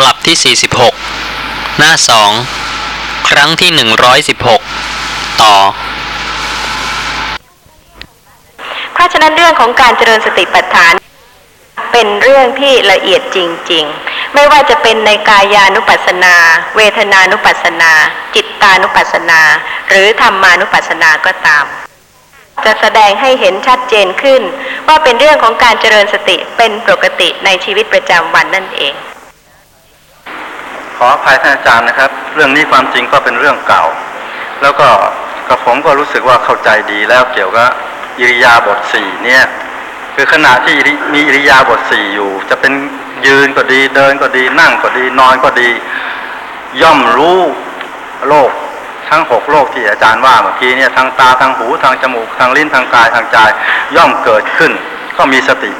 [0.05, 0.55] ลับที่
[1.19, 1.93] 46 หน้า
[2.59, 3.71] 2 ครั้งที่
[4.55, 5.55] 116 ต่อ
[8.93, 10.93] เพราะฉะนั้นเรื่องของการเจริญสติปัฏฐาน
[11.91, 13.37] เป็นเรื่องที่ละเอียดจ
[13.71, 16.35] ริง ๆ ไม่ว่าจะเป็นในกายานุปัสสนา
[16.75, 17.91] เวทนานุปัสสนา
[18.35, 19.41] จิตตานุปัสสนา
[19.89, 21.65] หรือธรรมานุปัสสนาก็ตาม
[22.65, 24.41] จะแสดงให้เห็นชัดเจนขึ้น
[24.87, 28.93] ว่าเป็นเรื่องของการเจริญสติเป็นปกติในชีวิตประจำวันนั่นเอง
[30.97, 33.83] ขออภัยท่านอาจารย์นะครับ เรื่องนี้ความจริงก็เป็นเรื่องเก่า
[34.61, 34.87] แล้วก็
[35.47, 37.69] กระผมก็รู้สึกว่าเข้าใจดีแล้วเกี่ยวกับ
[38.19, 39.43] อิริยาบถสี่เนี่ย
[40.15, 40.75] คือขณะที่
[41.13, 42.73] มีอิริยาบถสี่อยู่ จะเป็น
[43.25, 45.69] ยืนก็ดีเดินก็ดีนั่งก็ดีนอนก็ดี
[46.81, 47.39] ย่อมรู้
[48.27, 48.51] โลก
[49.09, 53.37] ทั้งหกโลกที่อาจารย์ว่าเมื่อกี้เนี่ยทางตาทางหูทางจมูกทางลิ้นทางกายทางใจ
[53.95, 54.71] ย่อมเกิดขึ้น
[55.17, 55.71] ก็มีสติ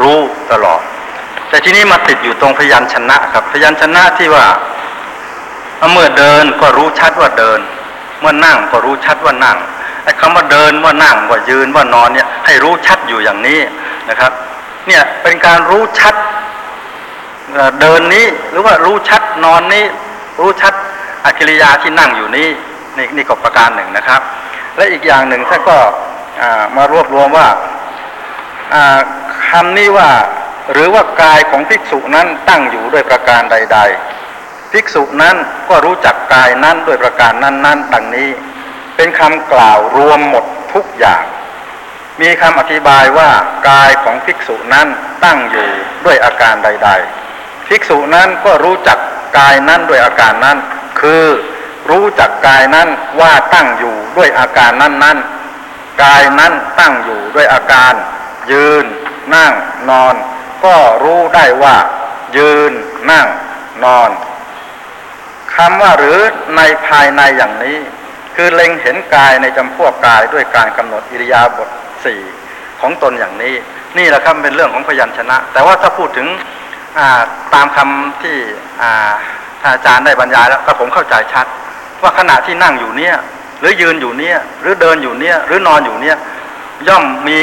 [0.00, 0.18] รู้
[0.52, 0.82] ตลอด
[1.50, 4.46] แต่ทีนี้มาติดอยู่ตรงพยัญชนะครับ พยัญชนะที่ว่า
[5.92, 7.60] เมื่อเดินก็รู้ชัดว่าเดิน
[8.20, 9.58] เมื่อนั่งก็รู้ชัดว่านั่ง
[10.04, 13.60] ไอ้คำว่าเดินว่านั่งว่ายืนว่านอนเนี่ย ให้รู้ชัดอยู่อย่างนี้
[14.10, 14.32] นะครับ
[14.86, 16.14] เนี่ยเป็นการรู้ชัด
[17.80, 19.84] เดินนี้หรือว่ารู้ชัดนอนนี้
[20.40, 20.74] รู้ชัด
[21.24, 22.48] อากิริยาที่นั่งอยู่นี้
[22.96, 24.20] นี่นี่ก็ประการหนึ่งนะครับ
[24.76, 25.76] และอีกอย่างหนึ่งท่านก็
[26.76, 27.48] มารวบรวมว่า
[28.74, 29.00] อ่า
[29.48, 30.08] คำนี้ว่า
[30.72, 33.78] หรือว่ากายของภิกษุนั้นตั้งอยู่ด้วยประการใด
[34.26, 35.36] ๆ ภิกษุนั้น
[35.68, 38.30] ก็รู้จักกายนั้นด้วยประการนั้นๆดังนี้
[38.96, 40.44] เป็นคำกล่าวรวมหมด
[40.74, 41.24] ทุกอย่าง
[42.20, 43.30] มีคำอธิบายว่า
[43.68, 44.88] กายของภิกษุนั้น
[45.24, 45.68] ตั้งอยู่
[46.04, 46.90] ด้วยอาการใด
[47.28, 48.98] ๆ ภิกษุนั้นก็รู้จัก
[49.38, 50.58] กายนั้นด้วยอาการนั้น
[51.00, 51.26] คือ
[51.90, 52.88] รู้จักกายนั้น
[53.20, 57.92] ว่าตั้งอยู่ด้วยอาการนั้นๆกายนั้นตั้งอยู่ด้วยอาการ
[58.50, 58.84] ยืน
[59.34, 59.52] นั่ง
[59.88, 60.14] นอน
[60.64, 61.76] ก็รู้ได้ว่า
[62.36, 62.72] ยืน
[63.10, 63.26] นั่ง
[63.84, 64.10] นอน
[65.54, 66.18] คำว่าหรือ
[66.56, 67.78] ในภายในอย่างนี้
[68.34, 71.68] คือเล็งเห็นกายในจำพวกกายด้วยการกำหนดอิริยาบถ
[72.04, 72.20] สี่
[72.80, 73.54] ของตนอย่างนี้
[73.98, 77.20] นี่แหละครับเป็นเรื่องของพยัญชนะ แต่ว่าถ้าพูดถึงา
[77.54, 78.36] ตามคำที่
[79.64, 81.46] อาจารย์ได้บรรยายแล้วก็ผมเข้าใจชัด
[82.02, 83.14] ว่าขณะที่นั่งอยู่เนี่ย
[83.60, 86.16] หรือยืนอยู่เนี่ย หรือเดินอยู่เนี่ย หรือนอนอยู่เนี่ย
[86.88, 87.38] ย่อมมี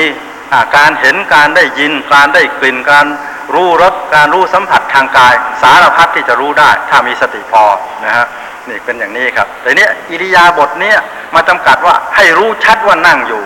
[0.76, 3.06] การเห็นการได้ยินการได้กลิ่นการ
[3.54, 7.64] รู้รสการรู้สัมผัสทางกาย สารพัดที่จะรู้ได้ถ้ามีสติพอ
[8.06, 8.26] นะฮะ
[8.70, 10.98] นี่เป็นอย่างนี้ครับแต่เนี้ยอิริยาบถเนี่ย
[11.36, 13.44] มาจำกัดว่าให้รู้ชัดว่านั่งอยู่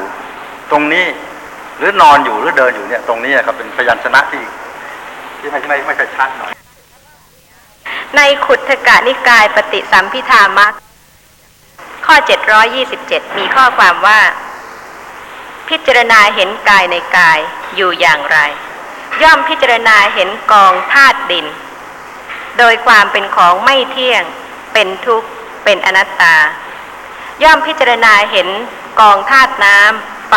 [0.72, 1.06] ตรงนี้
[1.78, 4.44] หรือนอนอยู่หรือเดินอยู่เนี่ย ตรงนี้ครับเป็นพยัญชนะที่
[5.40, 6.52] ที่ไม่ไม่ไม่ค่อยชัดหน่อย
[8.16, 10.74] ในขุทธกะนิกายปฏิสัมพิธามัก
[12.06, 12.16] ข้อ
[12.78, 14.20] 727 มีข้อความว่า
[15.72, 17.40] พิจารณาเห็นกายในกาย
[17.76, 18.38] อยู่อย่างไร
[19.22, 21.46] ย่อมพิจารณาเห็นกองธาตุดิน
[22.58, 24.24] โดยความเป็นของไม่เที่ยง
[24.74, 25.28] เป็นทุกข์
[25.64, 26.36] เป็นอนัตตา
[27.44, 28.48] ย่อมพิจารณาเห็น
[29.00, 30.34] กองธาตุน้ำไฟ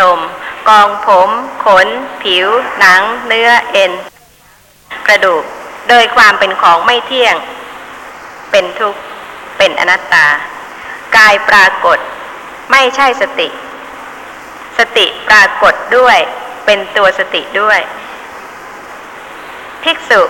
[0.00, 0.20] ลม
[0.68, 1.30] กองผม
[1.64, 1.88] ขน
[2.22, 2.46] ผิว
[2.78, 3.92] หนัง เนื้อเอ็น
[5.06, 5.44] กระดูก
[5.88, 7.36] โดยความเป็นของไม่เที่ยง
[8.50, 9.00] เป็นทุกข์
[9.58, 10.26] เป็นอนัตตา
[11.16, 11.98] กายปรากฏ
[12.70, 13.48] ไม่ใช่สติ
[14.78, 16.18] สติปรากฏด้วย
[16.64, 17.80] เป็นตัวสติด้วย
[19.84, 20.20] ภิกษุ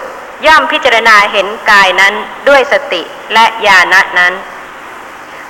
[0.46, 2.14] ย่อมพิจารณาเห็นกายนั้น
[2.48, 3.02] ด้วยสติ
[3.34, 4.34] และญาณนั้น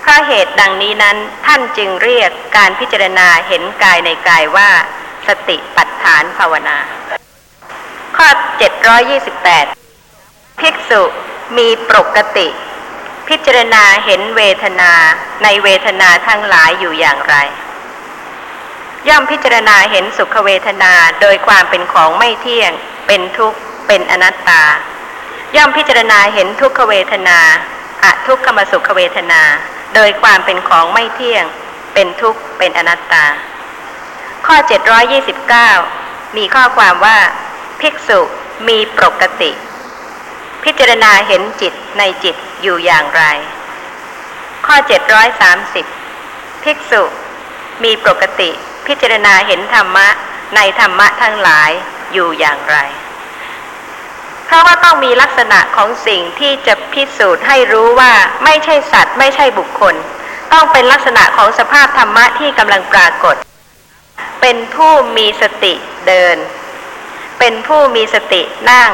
[0.00, 4.70] เพราะเหตุดังนี้นั้นท่านจึงเรียกการพิจารณาเห็นกายในกายว่า
[5.26, 6.78] สติปัฏฐานภาวนา
[8.16, 8.28] ข้อ
[9.64, 11.02] 728 ภิกษุ
[11.58, 12.48] มีปกติ
[13.28, 14.92] พิจารณาเห็นเวทนา
[15.42, 17.36] ในเวทนาทั้งหลายอยู่อย่างไร
[19.08, 22.72] ย่อมพิจารณาเห็นสุขเวทนาโดยความเป็นของไม่เที่ยง
[23.06, 24.62] เป็นทุกข์ เป็นอนัตตา
[25.56, 27.38] ย่อมพิจารณาเห็นทุกขเวทนา
[28.02, 29.42] อะทุกขมสุขเวทนา
[29.94, 31.44] โดยความเป็นของไม่เที่ยง
[31.94, 33.24] เป็นทุกข์ เป็นอนัตตา
[34.46, 34.56] ข้อ
[35.46, 37.18] 729 มีข้อความว่า
[37.80, 38.20] ภิกษุ
[38.68, 39.50] มีปกติ
[40.64, 43.22] พิจารณาเห็นจิตในจิตอยู่อย่างไร
[44.66, 44.76] ข้อ
[45.70, 47.02] 730 ภิกษุ
[47.84, 48.50] มีปกติ
[48.90, 50.08] พิจารณาเห็นธรรมะ
[50.56, 51.70] ในธรรมะทั้งหลาย
[52.12, 52.76] อยู่อย่างไร
[54.46, 58.12] เพราะว่าต้องมีลักษณะของสิ่งที่จะพิสูจน์ให้รู้ว่า
[58.44, 59.94] ไม่ใช่สัตว์ ไม่ใช่บุคคล
[60.52, 63.36] ต้องเป็นลักษณะของสภาพธรรมะที่กำลังปรากฏ
[64.40, 65.74] เป็นผู้มีสติ
[66.06, 66.36] เดิน
[67.38, 68.90] เป็นผู้มีสตินั่ง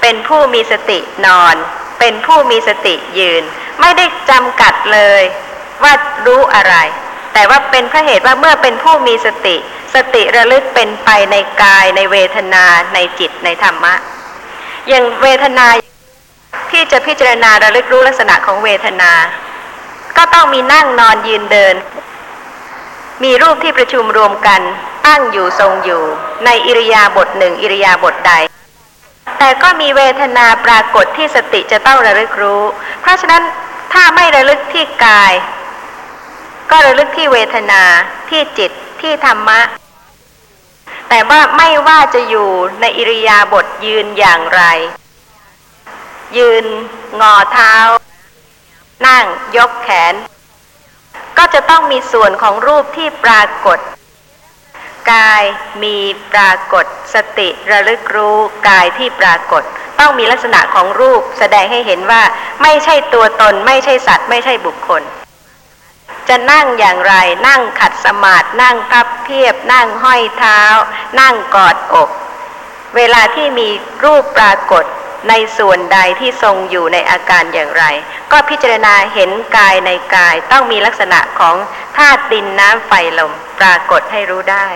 [0.00, 1.56] เป็นผู้มีสตินอน
[1.98, 3.42] เป็นผู้มีสติยืน
[3.80, 5.22] ไม่ได้จำกัดเลย
[5.82, 5.92] ว่า
[6.26, 6.76] รู้อะไร
[7.34, 9.56] แต่ว่าเป็นเพราะเหตุว่าเมื่อเป็นผู้มีสติ
[9.94, 12.64] สติระลึกเป็นไปในกายในเวทนา
[12.94, 13.94] ในจิตในธรรมะ
[14.88, 15.66] อย่างเวทนา
[16.70, 19.12] ที่จะพิจารณาระลึกรู้ลักษณะของเวทนา
[20.16, 21.74] ก็ต้องมีนั่งนอนยืนเดิน
[23.22, 24.60] มีรูปที่ประชุมรวมกัน
[25.06, 26.02] ตั้งอยู่ทรงอยู่
[26.44, 28.32] ในอิริยาบถหนึ่งอิริยาบถใด
[29.38, 32.62] แต่ก็มีเวทนาปรากฏที่สติจะต้องระลึกรู้
[33.00, 33.42] เพราะฉะนั้น
[33.92, 35.32] ถ้าไม่ระลึกที่กาย
[36.72, 37.82] ก็ระลึกที่เวทนา
[38.30, 38.70] ที่จิต
[39.00, 39.60] ที่ธรรมะ
[41.08, 42.50] แต่ว่าไม่ว่าจะอยู่
[42.80, 44.62] ในอิริยาบถยืนอย่างไร
[46.36, 46.64] ยืน
[47.20, 47.74] งอเท้า
[49.06, 49.24] นั่ง
[49.56, 50.14] ยกแขน
[51.38, 53.78] ก็จะต้องมีส่วนของรูปที่ปรากฏ
[55.12, 55.42] กาย
[55.82, 55.98] มี
[56.32, 58.36] ปรากฏ สติระลึกรู้
[58.68, 59.62] กายที่ปรากฏ
[60.00, 62.22] ต้องมีลักษณะของรูปแสดงให้เห็นว่า
[62.62, 65.02] ไม่ใช่ตัวตน ไม่ใช่สัตว์ ไม่ใช่บุคคล
[66.34, 67.14] จะนั่งอย่างไร
[67.48, 70.60] นั่งขัดสมาธินั่งพับเพียบ นั่งห้อยเท้า
[71.20, 72.08] นั่งกอดอก
[72.96, 73.68] เวลาที่มี
[74.04, 74.84] รูปปรากฏ
[75.28, 77.84] ในส่วนใดที่ทรงอยู่ในอาการอย่างไร
[78.32, 81.56] ก็พิจารณาเห็นกายในกายต้องมีลักษณะของ
[81.96, 84.66] ธาตุดินน้ำไฟลมปรากฏให้รู้ได้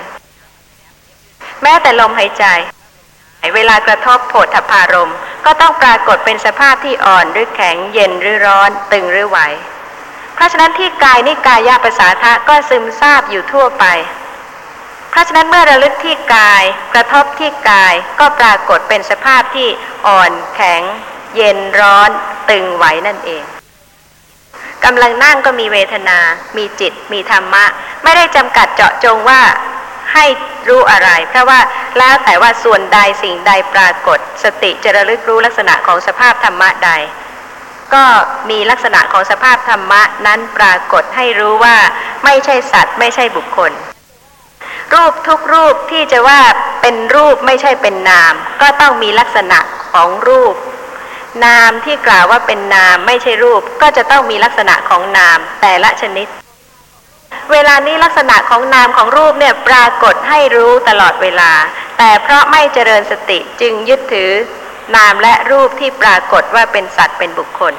[1.63, 2.45] แม้แต่ลมหายใจ
[3.55, 5.13] เวลากระทบโผฏฐพารม
[5.47, 9.41] ก็ต้องปรากฏเป็นสภาพที่อ่อนหรือแข็งเย็นหรือร้อน ตึงหรือไหว
[10.37, 13.85] เพราะฉะนั้นที่กายนี่กายภาษาทะก็ซึมซาบอยู่ทั่วไป
[15.11, 16.65] เพราะฉะนั้นเมื่อระลึกที่กาย
[16.95, 19.69] กระทบที่กายก็ปรากฏเป็นสภาพที่
[20.07, 20.83] อ่อนแข็ง
[21.37, 22.11] เย็นร้อน
[22.51, 23.43] ตึงไหวนั่นเอง
[24.85, 26.19] กำลังนั่งก็มีเวทนา
[26.57, 27.65] มีจิต มีธรรมะ
[28.03, 29.43] ไม่ได้จำกัดเจาะจงว่า
[30.13, 30.25] ให้
[30.69, 31.61] รู้อะไร เพราะว่า
[31.99, 36.91] แล้วแต่ว่าส่วนใดสิ่งใดปรากฏ สติจะระลึกรู้ลักษณะของสภาพธรรมะใด
[37.95, 38.05] ก็
[38.51, 41.77] มีลักษณะของสภาพธรรมะนั้นปรากฏให้รู้ว่า
[42.25, 43.73] ไม่ใช่สัตว์ไม่ใช่บุคคล
[44.95, 46.41] รูปทุกรูปที่จะว่า
[46.83, 48.33] เป็นรูปไม่ใช่เป็นนาม
[48.63, 49.59] ก็ต้องมีลักษณะ
[49.93, 50.55] ของรูป
[51.45, 56.27] นามที่กล่าวว่าเป็นนามไม่ใช่รูปก็จะต้องมีลักษณะของนามแต่ละชนิด
[57.53, 61.53] เวลานี้ลักษณะของนามของรูปเนี่ยปรากฏให้รู้ตลอดเวลา
[61.99, 64.33] แต่เพราะไม่เจริญสติจึงยึดถือ
[64.95, 67.75] นามและรูปที่ปรากฏว่าเป็นสัตว์เป็นบุคคล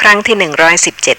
[0.00, 1.18] ครั้งที่หนึ่งร้อยสิบเจ็ด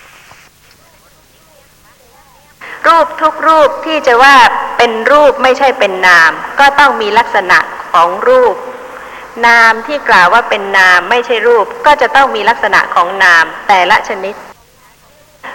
[2.87, 4.35] รูปทุกรูปที่จะว่า
[4.77, 7.59] เป็นรูปไม่ใช่เป็นนาม ก็ต้องมีลักษณะ
[7.91, 8.55] ของรูป
[9.47, 14.35] นามที่กล่าวว่าเป็นนามไม่ใช่รูปก็จะต้องมีลักษณะของนามแต่ละชนิด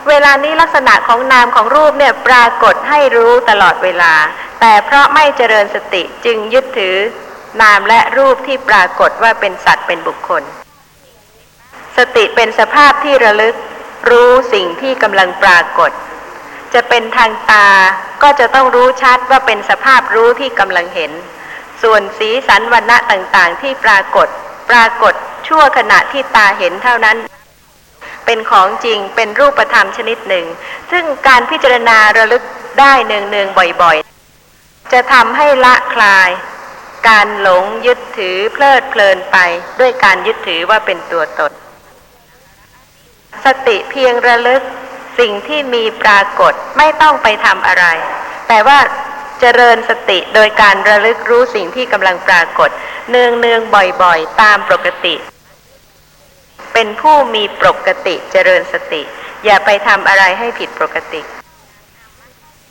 [0.08, 4.14] เวลานี้ลักษณะของนามของรูปเนี่ยปรากฏให้รู้ตลอดเวลา
[4.60, 6.96] แต่เพราะไม่เจริญสติจึงยึดถือ
[7.62, 10.42] นามและรูปที่ปรากฏว่าเป็นสัตว์เป็นบุคคล
[11.96, 13.54] สติเป็นสภาพที่ระลึก
[14.10, 15.90] รู้สิ่งที่กำลังปรากฏ
[16.74, 17.68] จะเป็นทางตา
[18.22, 21.12] ก็จะต้องรู้ชัดว่าเป็นสภาพรู้ที่กำลังเห็น
[21.82, 24.28] ส่วนสีสันวรรณะต่างๆ ที่ปรากฏ
[24.70, 25.14] ปรากฏ
[25.46, 27.16] ชั่วขณะที่ตาเห็นเท่านั้น
[28.26, 30.46] เป็นของจริงเป็นรูปธรรมชนิดหนึ่ง
[30.90, 32.42] ซึ่งการพิจารณาระลึก
[32.80, 36.30] ได้เนืองๆบ่อยๆ จะทำให้ละคลาย
[37.08, 39.36] การหลงยึดถือเพลิดเพลินไป
[39.80, 41.52] ด้วยการยึดถือว่าเป็นตัวตน
[43.44, 44.62] สติเพียงระลึก
[45.18, 47.86] สิ่งที่มีปรากฏไม่ต้องไปทำอะไร
[48.48, 48.78] แต่ว่า
[49.40, 52.70] เจริญสติโดยการระลึกรู้สิ่งที่กำลังปรากฏ
[53.10, 53.60] เนืองเนือง
[54.02, 55.14] บ่อยๆ ตามปกติ
[56.72, 59.02] เป็นผู้มีปกติเจริญสติ
[59.44, 61.20] อย่าไปทำอะไรให้ผิดปกติ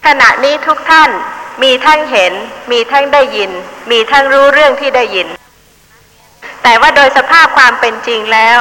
[0.05, 1.11] ขณะนี้ทุกท่าน
[1.63, 2.34] มีทั้งเห็น
[2.72, 3.51] มีทั้งได้ยิน
[3.91, 5.28] มีทั้งรู้เรื่องที่ได้ยิน
[6.63, 8.57] แต่ว่าโดยสภาพความเป็นจริงแล้ว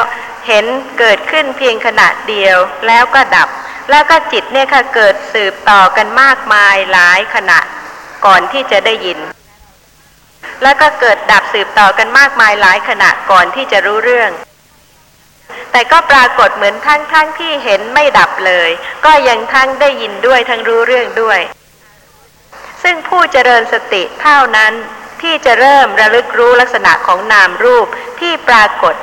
[0.47, 0.65] เห็น
[0.99, 3.49] เกิดขึ้นเพียงขณะเดียวแล้วก็ดับ
[3.91, 7.59] แล้วก็จิตเนี่ยค่ะเกิดสืบต่อกันมากมายหลายขณะ
[8.27, 9.18] ก่อนที่จะได้ยิน
[10.62, 14.31] แล้วก็เกิดดับสืบต่อกันมากมายหลายขณะก่อนที่จะรู้เรื่อง
[15.72, 18.70] แต่ก็ปรากฏเหมือนทั้งทั้งที่เห็นไม่ดับเลย
[19.05, 21.41] ก็ยังทั้งได้ยินด้วยทั้งรู้เรื่องด้วย
[22.83, 24.72] ซึ่งผู้เจริญสติเท่านั้น
[25.22, 27.87] ที่จะเริ่มระลึกรู้ลักษณะของนามรูป
[28.20, 28.95] ที่ปรากฏ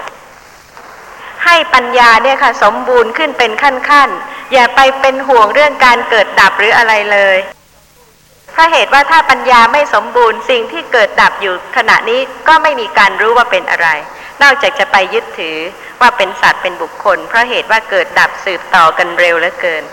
[1.46, 7.38] ให้ปัญญาเนี่ยค่ะสมบูรณ์ขึ้นเป็นขั้นๆ อย่าไปเป็นห่วงเรื่องการเกิดดับหรืออะไรเลย
[8.52, 13.88] เพราะเหตุว่าถ้าปัญญาไม่สมบูรณ์สิ่งที่เกิดดับอยู่ขณะนี้ก็ไม่มีการรู้ว่าเป็นอะไร
[14.44, 15.58] นอกจากจะไปยึดถือ
[16.02, 19.84] ว่าเป็นสัตว์เป็นบุคคล เพราะเหตุว่าเกิดดับสืบต่อกันเร็วเหลือเกิน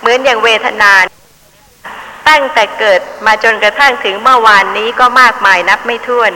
[0.00, 0.92] เหมือนอย่างเวทนา
[2.28, 6.32] ตั้งแต่เกิดมาจนกระทั่งถึงเมื่อวานนี้ก็มากมายนับไม่ถ้วน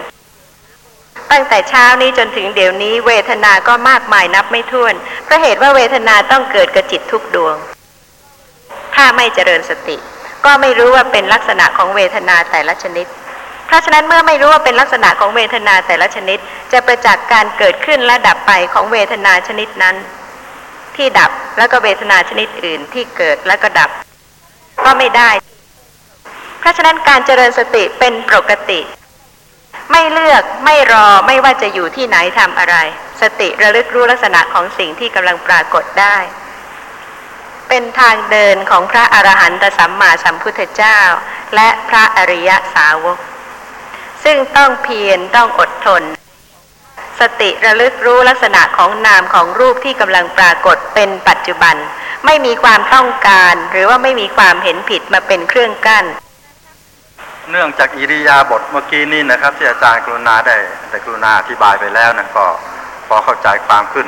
[1.30, 7.56] ตั้งแต่เช้านี้จนถึงเดี๋ยวนี้ เวทนาก็มากมายนับไม่ถ้วน เพราะเหตุว่าเวทนาต้องเกิดกับจิตทุกดวง
[8.94, 9.96] ถ้าไม่เจริญสติ
[10.44, 13.06] ก็ไม่รู้ว่าเป็นลักษณะของเวทนาแต่ละชนิด
[13.66, 16.38] เพราะฉะนั้นเมื่อไม่รู้ว่าเป็นลักษณะของเวทนาแต่ละชนิด
[16.72, 19.96] จะประจักษ์การเกิดขึ้นและดับไปของเวทนาชนิดนั้น
[20.96, 23.90] ที่ดับแล้วก็เวทนาชนิดอื่นที่เกิดแล้วก็ดับ
[24.86, 25.30] ก็ไม่ได้
[26.60, 28.80] เพราะฉะนั้นการเจริญสติเป็นปกติ
[29.90, 32.76] ไม่เลือกไม่รอไม่ว่าจะอยู่ที่ไหนทำอะไร
[33.22, 36.16] สติระลึกรู้ลักษณะของสิ่งที่กำลังปรากฏได้
[37.70, 40.98] เป็นทางเดินของพระอรหันตสัมมาสัมพุทธเจ้า
[41.54, 43.18] และพระอริยสาวก
[44.24, 46.02] ซึ่งต้องเพียรต้องอดทน
[47.20, 51.76] สติระลึกรู้ลักษณะของนามของรูปที่กำลังปรากฏเป็นปัจจุบัน
[52.26, 56.04] ไม่มีความต้องการ หรือว่าไม่มีความเห็นผิดมาเป็นเครื่องกั้น
[57.50, 60.56] เนื่องจากอิริยาบถเมื่อกี้นี่นะครับ ที่อาจารย์กรุณาได้
[60.90, 62.44] ได้กรุณาอธิบายไปแล้วนะก็
[63.08, 64.06] พอเข้าใจความขึ้น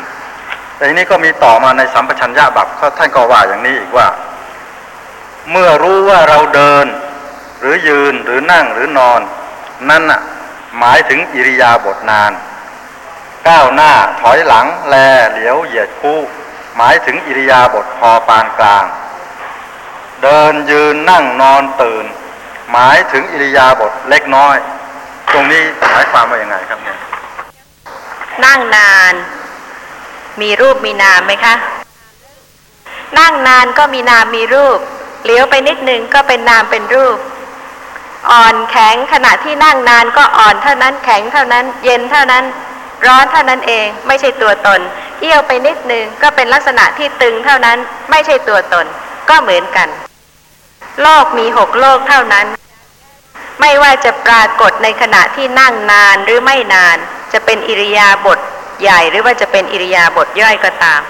[0.77, 4.09] แต่ทีนี้ก็มีต่อมาในสัมปชัญญะบัพเขาท่านก็ว่าอย่างนี้อีกว่า
[5.51, 6.87] เมื่อรู้ว่าเราเดิน
[7.61, 9.21] หรือยืนหรือนั่งหรือนอน
[9.91, 10.21] นั่นน่ะ
[10.79, 12.33] หมายถึงอิริยาบถนาน
[13.49, 14.95] ก้าวหน้าถอยหลัง แล
[15.31, 16.21] เหลียวเหยียดคู่
[16.77, 18.85] หมายถึงอิริยาบถพอปานกลาง
[20.23, 22.05] เดินยืนนั่งนอนตื่น
[22.73, 24.57] หมายถึงอิริยาบถเล็กน้อย
[25.33, 25.63] ตรงนี้
[25.93, 26.99] หมายความว่าอยังไงครับเนี่ย
[28.45, 29.15] นั่งนาน
[30.41, 31.55] มีรูปมีนามไหมคะ
[33.19, 34.79] นั่งนานก็มีนามมีรูป
[35.25, 37.17] เลี้ยวไปนิดนึงก็เป็นนามเป็นรูป
[38.31, 42.45] อ่อนแข็งขณะที่นั่งนานก็อ่อนเท่านั้นแข็งเท่านั้น เย็นเท่านั้น
[43.07, 44.81] ร้อนเท่านั้นเองไม่ใช่ตัวตน
[45.21, 47.79] เอี้ยวไปนิดนึงก็เป็นลักษณะที่ตึงเท่านั้น
[48.11, 48.87] ไม่ใช่ตัวตน
[49.29, 49.89] ก็เหมือนกัน
[51.03, 52.47] โลกมีหกโลกเท่านั้น
[53.61, 56.97] ไม่ว่าจะปรากฏในขณะที่นั่งนานหรือไม่นาน
[57.33, 58.39] จะเป็นอิริยาบถ
[58.83, 61.03] ใหญ่หรือว่าจะเป็นอิริยาบถย่อยก็ตาม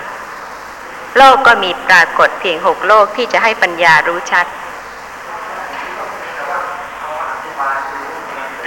[1.17, 4.47] โลกก็มีปรากฏเพียงหกโลกที่จะให้ปัญญารู้ชัด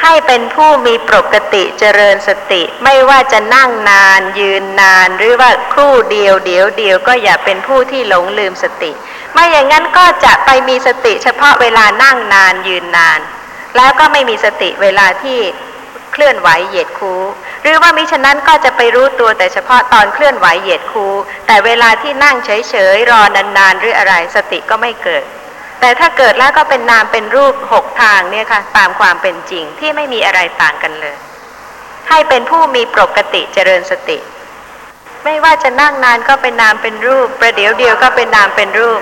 [0.01, 8.91] ให้เป็นผู้มีปกติเจริญสติ ไม่ว่าจะนั่งนานยืนนาน หรือว่าครู่เดียวเดียวเดียวก็อย่าเป็นผู้ที่หลงลืมสติ
[9.34, 13.20] ไม่อย่างนั้นก็จะไปมีสติเฉพาะเวลานั่งนานยืนนาน
[13.78, 15.39] แล้วก็ไม่มีสติเวลาที่
[16.16, 17.13] เคลื่อนไหวเหยียดคู
[17.63, 21.07] หรือว่ามิฉะนั้นก็จะไปรู้ตัวแต่เฉพาะตอนเคลื่อนไหวเหยียดคู
[21.47, 25.24] แต่เวลาที่นั่งเฉยๆรอนานๆหรืออะไรสติก็ไม่เกิด
[25.80, 31.16] แต่ถ้าเกิดแล้วก็เป็นนามเป็นรูปหกทางเนี่ยค่ะตามความเป็นจริงที่ไม่มีอะไรต่างกันเลย
[32.09, 34.18] ให้เป็นผู้มีปกติเจริญสติ
[35.24, 39.01] ไม่ว่าจะนั่งนานก็เป็นนามเป็นรูป ประเดี๋ยวเดียวก็เป็นนามเป็นรูป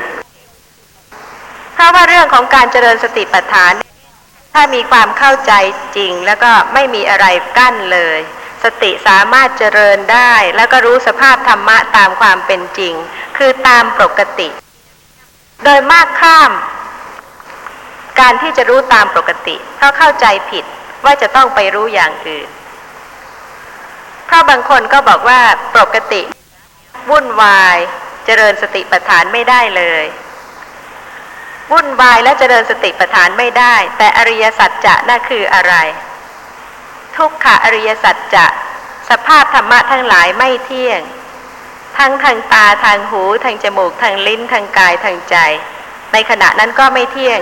[1.74, 3.74] เพราะว่าเรื่องของการเจริญสติปัฏฐาน
[4.54, 5.54] ถ้ามีความเข้าใจ
[5.97, 7.26] จริงแล้วก็ไม่มีอะไร
[7.58, 8.20] กั้นเลย
[8.64, 12.93] สติสามารถเจริญได้ แล้วก็รู้สภาพธรรมะตามความเป็นจริง
[13.38, 14.49] คือตามปกติ
[15.64, 16.51] โดยมากข้าม
[18.20, 20.66] การที่จะรู้ตามปกติเพราะเข้าใจผิด
[21.06, 22.49] ว่าจะต้องไปรู้อย่างอื่น
[24.26, 25.41] เพราะบางคนก็บอกว่า
[25.78, 26.22] ปกติ
[27.10, 27.78] วุ่นวาย
[28.26, 30.04] เจริญสติปัฏฐานไม่ได้เลย
[31.72, 35.74] วุ่นวายและเจริญสติปัฏฐานไม่ได้ แต่อริยสัจจะน่ะคืออะไร
[37.18, 38.45] ทุกขะอริยสัจจะ
[39.09, 41.01] สภาพธรรมะทั้งหลายไม่เที่ยง
[41.97, 45.36] ทั้งทางตาทางหูทางจมูกทางลิ้นทางกายทางใจ
[46.14, 47.39] ในขณะนั้นก็ไม่เที่ยง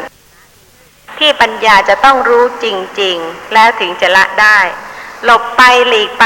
[1.19, 2.65] ที่ปัญญาจะต้องรู้จ
[3.01, 4.59] ริง ๆ แล้วถึงจะละได้
[5.24, 6.26] หลบไปหลีกไป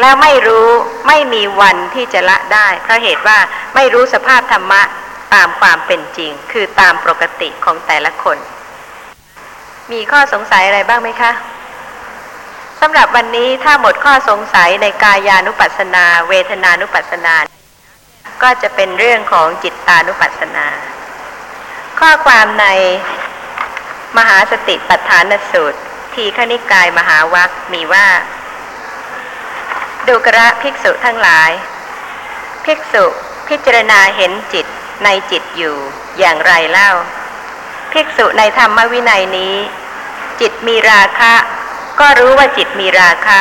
[0.00, 0.68] แล้วไม่รู้
[1.06, 3.38] ไม่มีวันที่จะละได้ เพราะเหตุว่า
[3.74, 4.82] ไม่รู้สภาพธรรมะ
[5.34, 8.38] ตามความเป็นจริง คือตามปกติของแต่ละคน
[9.92, 11.32] มีข้อสงสัยอะไรบ้างไหมคะ
[12.80, 17.34] สำหรับวันนี้ถ้าหมดข้อสงสัยในกายานุปัสสนา เวทนานุปัสสนา
[18.42, 20.66] ก็จะเป็นเรื่องของจิตตานุปัสสนา
[22.00, 22.66] ข้อความใน
[24.18, 25.80] มหาสติปัฏฐานสูตร
[26.14, 28.06] ทีขณิกายมหาวัคมีว่า
[30.06, 31.50] ดูกระภิกษุทั้งหลาย
[32.64, 33.04] ภิกษุ
[33.48, 34.66] พิจารณาเห็นจิต
[35.04, 35.76] ในจิตอยู่
[36.18, 36.90] อย่างไรเล่า
[37.92, 39.54] ภิกษุในธรรมวินัยนี้
[40.40, 41.32] จิตมีราคะ
[42.00, 43.40] ก็รู้ว่าจิตมีราคะ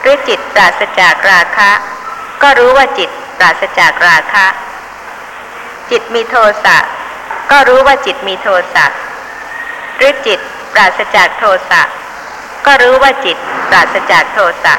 [0.00, 1.70] หรือจิตปราศจากราคะ
[2.42, 4.46] ก็รู้ว่าจิตปราศจากราคะ
[5.90, 6.78] จิตมีโทสะ
[7.50, 8.86] ก็รู้ว่าจิตมีโทสะ
[9.96, 10.40] หรือจิต
[10.72, 11.82] ปราศจากโทสะ
[12.66, 13.36] ก็รู้ว่าจิต
[13.70, 14.74] ปราศจากโทสะ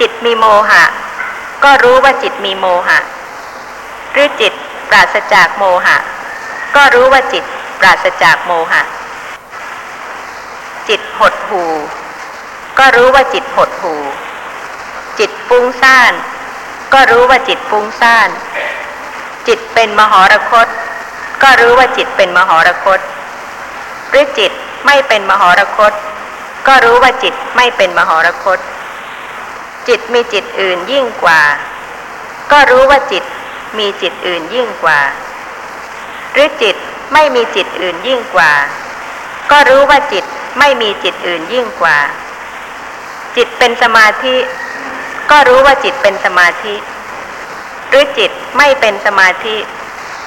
[0.00, 0.84] จิตมีโมหะ
[1.64, 2.98] ก็รู้ว่าจิตมีโมหะ
[4.14, 4.52] หรือจิต
[4.90, 5.96] ปราศจากโมหะ
[6.76, 7.44] ก็รู้ว่าจิต
[7.80, 8.82] ปราศจากโมหะ
[10.88, 11.64] จิตหดหู
[12.78, 13.94] ก็รู้ว่าจิตหดหู
[15.18, 16.12] จิตฟุ้งซ่าน
[16.94, 18.28] ก็รู้ว่าจิตฟุ้งซ่าน
[19.48, 20.66] จิตเป็นมหรคต
[21.42, 23.00] ก็รู้ว่าจิตเป็นมหรคต
[24.10, 24.52] หรือจิต
[24.86, 25.92] ไม่เป็นมหรคต
[26.66, 28.58] ก็รู้ว่าจิตไม่เป็นมหรคต
[29.88, 31.40] จิตมีจิตอื่นยิ่งกว่า
[32.52, 33.23] ก็รู้ว่าจิต
[33.78, 35.00] มีจิตอื่นยิ่งกว่า
[36.32, 36.76] หรือจิต
[37.12, 38.52] ไม่มีจิตอื่นยิ่งกว่า
[39.50, 40.24] ก็รู้ว่าจิต
[40.58, 41.98] ไม่มีจิตอื่นยิ่งกว่า
[43.36, 44.36] จิตเป็นสมาธิ
[45.30, 46.74] ก็รู้ว่าจิตเป็นสมาธิ
[47.88, 49.56] หรือจิตไม่เป็นสมาธิ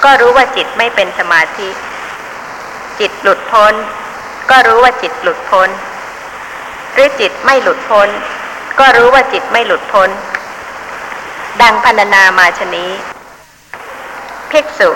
[0.04, 1.68] ก็รู้ว่าจิตไม่เป็นสมาธิ
[3.00, 3.74] จิตหลุดพ้น
[4.50, 5.68] ก็รู้ว่าจิตหลุดพ้น
[6.92, 8.08] หรือจิตไม่หลุดพ้น
[8.80, 10.10] ก็รู้ว่าจิตไม่หลุดพ้น
[11.62, 12.90] ดังพรรณนามาชนี้
[14.52, 14.90] ภิกษุ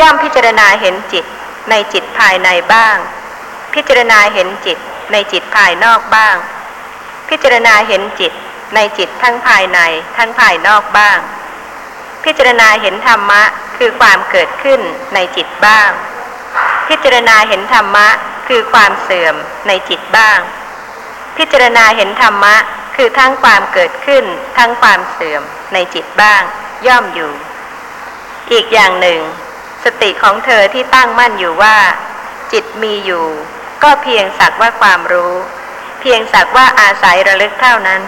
[0.00, 1.24] ย่อมพิจารณาเห็นจิต
[1.70, 2.96] ในจิตภายในบ้าง
[3.74, 4.78] พิจารณาเห็นจิต
[5.12, 6.36] ในจิตภายนอกบ้าง
[7.28, 8.32] พิจารณาเห็นจิต
[8.74, 9.78] ในจิตทั้งภายใน
[10.16, 11.18] ทั้งภายนอกบ้าง
[12.24, 13.42] พิจารณาเห็นธรรมะ
[13.76, 14.80] คือความเกิดขึ้น
[15.14, 15.90] ในจิตบ้าง
[16.88, 18.08] พิจารณาเห็นธรรมะ
[18.48, 19.34] คือความเสื่อม
[19.68, 20.38] ในจิตบ้าง
[21.36, 22.56] พิจารณาเห็นธรรมะ
[22.96, 24.24] คือทั้งความเกิดขึ้น
[24.58, 25.42] ทั้งความเสื่อม
[25.72, 26.42] ในจิตบ้าง
[26.86, 27.32] ย่อมอยู่
[28.52, 29.20] อีกอย่างหนึ่ง
[29.84, 31.76] สติของเธอที่ตั้งมั่นอยู่ว่า
[32.52, 33.26] จิตมีอยู่
[33.82, 35.34] ก็เพียงสักว่าความรู้
[36.00, 38.02] เพียงสักว่าอาศัยระลึกเท่านั้น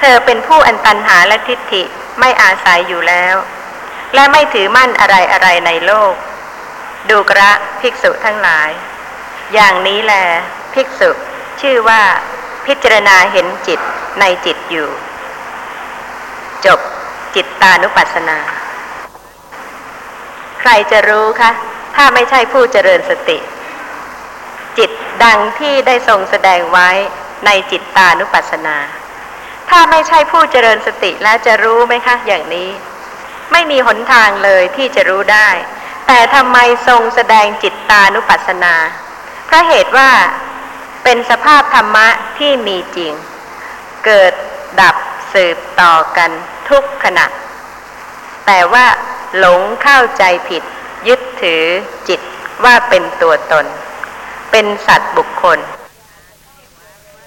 [0.00, 1.82] เธอเป็นผู้อันตันหาและทิฏฐิ
[2.20, 3.36] ไม่อาศัยอยู่แล้ว
[4.14, 6.14] และไม่ถือมั่นอะไรอะไรในโลก
[7.10, 7.50] ดูกระ
[7.80, 8.70] ภิกษุทั้งหลาย
[9.54, 10.14] อย่างนี้แล
[10.74, 11.10] ภิกษุ
[11.60, 12.02] ชื่อว่า
[12.66, 13.80] พิจารณาเห็นจิต
[14.20, 14.88] ในจิตอยู่
[16.66, 16.80] จบ
[17.34, 18.38] จิตตานุปัสสนา
[20.68, 21.50] รจะรู้คะ
[21.96, 23.38] ถ้าไม่ใช่ผู้เจริญสติ
[24.78, 24.90] จิต
[25.24, 26.90] ดังที่ได้ทรงแสดงไว้
[27.46, 28.76] ในจิตตานุปัสสนา
[29.70, 32.68] ถ้าไม่ใช่ผู้เจริญสติแล้วจะรู้ไหมคะ อย่างนี้
[33.52, 35.48] ไม่มีหนทางเลยที่จะรู้ได้
[36.06, 36.58] แต่ทำไม
[36.88, 38.74] ทรงแสดงจิตตานุปัสสนา
[39.46, 40.10] เพราะเหตุว่า
[41.04, 42.08] เป็นสภาพธรรมะ
[42.38, 43.12] ที่มีจริง
[44.04, 44.32] เกิด
[44.80, 44.96] ดับ
[45.32, 46.30] สืบต่อกัน
[46.70, 47.26] ทุกขณะ
[48.46, 48.86] แต่ว่า
[49.36, 50.62] หลงเข้าใจผิด
[51.08, 51.64] ยึดถือ
[52.08, 52.20] จิต
[52.64, 53.66] ว่าเป็นตัวตน
[54.50, 55.58] เป็นสัตว์บุคคล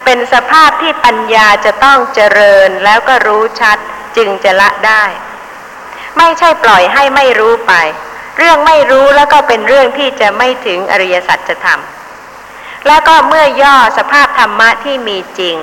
[0.05, 3.77] เป็นสภาพที่ปัญญาจะต้องเจริญแล้วก็รู้ชัด
[4.17, 5.03] จึงจะละได้
[6.17, 7.73] ไม่ใช่ปล่อยให้ไม่รู้ไป
[8.37, 11.81] เรื่องไม่รู้แล้วก็เป็นเรื่องที่จะไม่ถึงอริยสัจธรรม
[12.87, 15.55] แล้วก็เมื่อย่อสภาพธรรมะที่มีจริง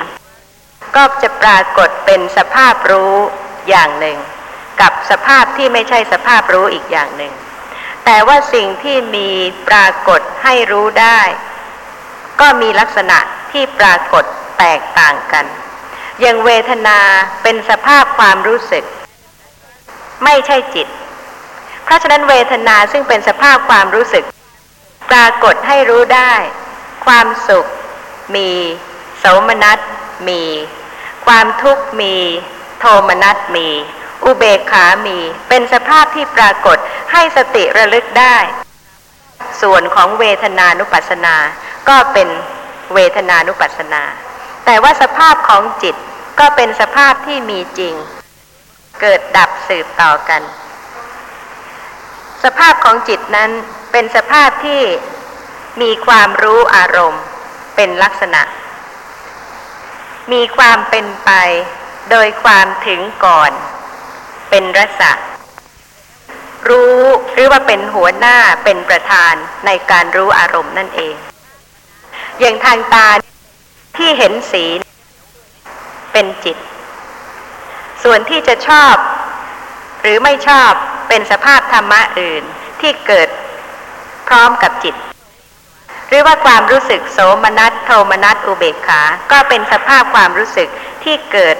[0.97, 3.15] ก็จะปรากฏเป็นสภาพรู้
[3.69, 4.19] อย่างหนึ่ง
[4.81, 7.33] กับสภาพที่ไม่ใช่สภาพรู้อีกอย่างหนึ่ง
[8.05, 9.29] แต่ว่าสิ่งที่มี
[9.69, 11.21] ปรากฏให้รู้ได้
[12.41, 13.19] ก็มีลักษณะ
[13.53, 14.25] ที่ปรากฏ
[14.59, 15.45] แตกต่างกัน
[16.21, 16.99] อย่างเวทนา
[17.43, 18.85] เป็นสภาพความรู้สึก
[20.25, 20.89] ไม่ใช่จิต
[21.85, 24.25] เพราะฉะนั้นเวทนาซึ่งเป็นสภาพความรู้สึก
[25.11, 26.33] ปรากฏให้รู้ได้
[27.07, 27.67] ความสุข
[28.37, 28.51] มี
[29.19, 29.79] โสมนัส
[30.29, 30.43] มี
[31.27, 32.15] ความทุกข์มี
[32.81, 33.69] โทมนัสมี
[34.25, 36.79] อุเบกขามี เป็นสภาพที่ปรากฏ
[37.13, 38.37] ให้สติระลึกได้
[39.63, 41.37] ส่วนของเวทนานุปัสสนา
[41.89, 42.29] ก็เป็น
[42.95, 44.03] เวทนานุปัสสนา
[44.65, 45.95] แต่ว่าสภาพของจิต
[46.41, 47.95] ก็เป็นสภาพที่มีจริง
[49.01, 50.43] เกิดดับสืบต่อกัน
[52.45, 53.51] สภาพของจิตนั้น
[53.93, 54.83] เป็นสภาพที่
[55.83, 57.23] มีความรู้อารมณ์
[57.77, 58.43] เป็นลักษณะ
[60.33, 61.31] มีความเป็นไป
[62.11, 63.53] โดยความถึงก่อน
[64.51, 65.13] เป็นรสะ
[66.69, 69.35] รู้หรือว่าเป็นหัวหน้าเป็นประธาน
[69.67, 71.15] ในการรู้อารมณ์นั่นเอง
[72.41, 73.09] อย่างทางตา
[73.97, 74.65] ที่เห็นสี
[76.13, 76.57] เป็นจิต
[78.03, 78.95] ส่วนที่จะชอบ
[80.03, 80.71] หรือไม่ชอบ
[81.09, 82.43] เป็นสภาพธรรมะอื่น
[82.81, 83.29] ที่เกิด
[84.29, 84.95] พร้อมกับจิต
[86.09, 90.69] หรือว่าความรู้สึกโสมนัสโทมนัสอุเบกขา ก็เป็นสภาพความรู้สึก
[91.05, 91.57] ที่เกิด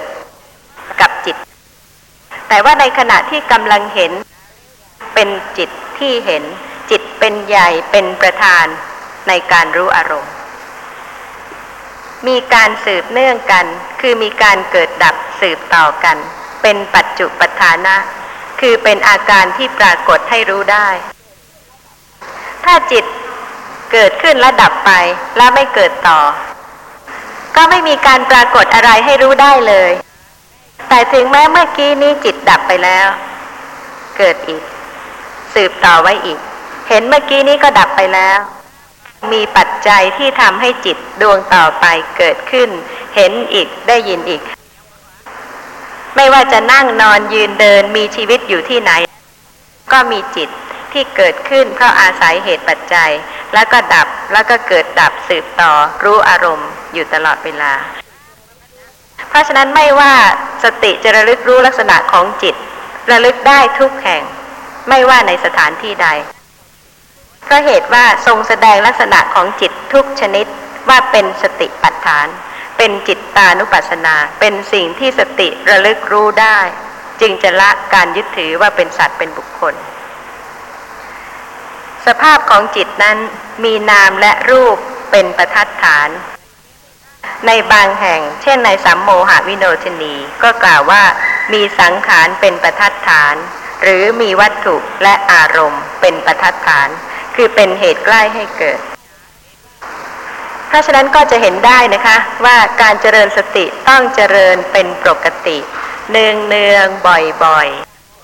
[2.49, 4.11] แต่ว่าในขณะที่กำลังเห็น
[5.13, 5.69] เป็นจิต
[5.99, 6.43] ที่เห็น
[6.89, 8.65] จิตเป็นใหญ่เป็นประธาน
[9.27, 10.33] ในการรู้อารมณ์
[12.27, 13.65] มีการสืบเนื่องกัน
[14.01, 16.17] คือมีการเกิดดับสืบต่อกัน
[16.61, 17.95] เป็นปัจจุปทานะ
[18.59, 20.89] คือเป็นอาการที่ปรากฏให้รู้ได้
[22.65, 23.05] ถ้าจิต
[23.91, 24.91] เกิดขึ้นแล้วดับไป
[25.37, 26.19] แล้วไม่เกิดต่อ
[27.55, 29.91] ก็ไม่มีการปรากฏอะไรให้รู้ได้เลย
[30.87, 33.07] แต่ถึงแม้เมื่อกี้นี้จิตดับไปแล้ว
[34.17, 34.63] เกิดอีก
[35.53, 36.39] สืบต่อไว้อีก
[36.89, 38.39] เห็นเมื่อกี้นี้ก็ดับไปแล้ว
[39.31, 41.85] มีปัจจัยที่ทำให้จิตดวงต่อไป
[42.17, 42.69] เกิดขึ้น
[43.15, 44.41] เห็นอีกได้ยินอีก
[46.15, 48.91] ไม่ว่าจะนั่งนอนยืนเดินมีชีวิตอยู่ที่ไหน
[49.91, 50.49] ก็มีจิต
[50.93, 53.11] ที่เกิดขึ้นเพราะอาศัยเหตุปัจจัย
[53.53, 55.71] แล้วก็ดับแล้วก็เกิดดับสืบต่อ
[56.03, 57.73] รู้อารมณ์อยู่ตลอดเวลา
[59.29, 60.13] เพราะฉะนั้นไม่ว่า
[60.63, 62.55] สติจะระลึกรู้ลักษณะของจิต
[63.11, 64.23] ระลึกได้ทุกแห่ง
[64.89, 66.07] ไม่ว่าในสถานที่ใด
[67.43, 70.45] เพราะเหตุว่าทรงแสดงลักษณะของจิตทุกชนิด
[70.89, 72.27] ว่าเป็นสติปัฏฐาน
[72.77, 76.59] เป็นจิตตานุปัสสนา เป็นสิ่งที่สติระลึกรู้ได้
[77.21, 79.73] จึงจะละการยึดถือว่าเป็นสัตว์เป็นบุคคล
[82.05, 83.17] สภาพของจิตนั้น
[83.63, 84.77] มีนามและรูป
[85.11, 86.09] เป็นประทัดฐาน
[87.47, 90.13] ในบางแห่ง เช่นในสัมโมหวิโนชนี
[90.43, 91.03] ก็กล่าวว่า
[91.53, 93.35] มีสังขารเป็นประทัดฐาน
[93.83, 96.89] หรือมีวัตถุและอารมณ์เป็นประทัดฐาน
[97.35, 98.79] คือเป็นเหตุใกล้ให้เกิด
[100.67, 105.57] เพราะฉะนั้นก็จะเห็นได้นะคะว่าการเจริญสติต้องเจริญเป็นปกติ
[106.11, 107.05] เนืองเนืองๆ
[107.43, 107.67] บ่อย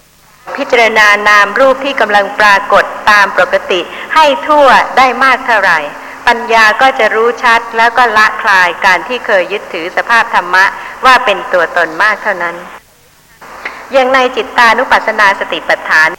[0.01, 3.79] ๆ พิจารณานามรูปที่กำลังปรากฏตามปกติ
[4.15, 5.79] ให้ทั่วได้มากเท่าไหร่
[6.27, 10.65] ปัญญาก็จะรู้ชัดแล้วก็ละคลายการที่เคยยึดถือสภาพธรรมะ
[11.05, 12.55] ว่าเป็นตัวตนมากเท่านั้น
[13.91, 16.09] อย่างในจิตตานุปัสสนาสติปัฏฐาน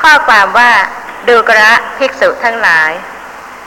[0.00, 0.70] ข้อความว่า
[1.28, 2.90] ดูกระภิกษุทั้งหลาย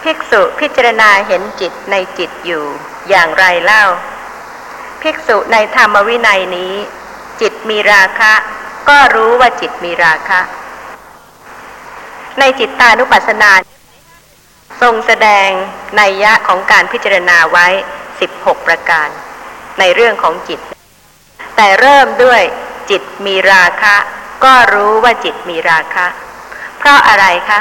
[0.03, 2.65] ภิกษุพิจารณาเห็นจิตในจิตอยู่
[3.09, 3.83] อย่างไรเล่า
[5.01, 6.73] ภิกษุในธรรมวินัยนี้
[7.41, 8.33] จิตมีราคะ
[8.89, 10.39] ก็รู้ว่าจิตมีราคะ
[12.39, 13.51] ในจิตตานุปัสสนา
[14.81, 15.49] ทรงแสดง
[15.99, 17.67] นัยยะของการพิจารณาไว้
[18.17, 19.07] 16 ประการ
[19.79, 20.59] ในเรื่องของจิต
[21.55, 22.41] แต่เริ่มด้วย
[22.89, 23.95] จิตมีราคะ
[24.43, 26.05] ก็รู้ว่าจิตมีราคะ
[26.77, 27.59] เพราะอะไรคะ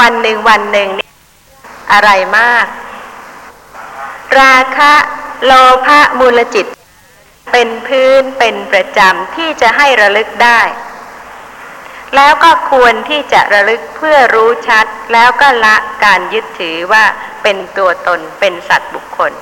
[0.00, 1.08] วันหนึ่งวันหนึ่งนี่
[1.92, 2.66] อะไรมาก
[4.40, 4.92] ราคะ
[5.44, 5.52] โล
[5.86, 6.66] ภะมูลจิต
[7.52, 10.60] เป็นพื้นเป็นประจำที่จะให้ระลึกได้
[12.16, 17.04] แล้วก็ควรที่จะระลึกเพื่อรู้ชัด แล้วก็ละการยึดถือว่า
[17.42, 19.32] เป็นตัวตนเป็นสัตว์บุคคล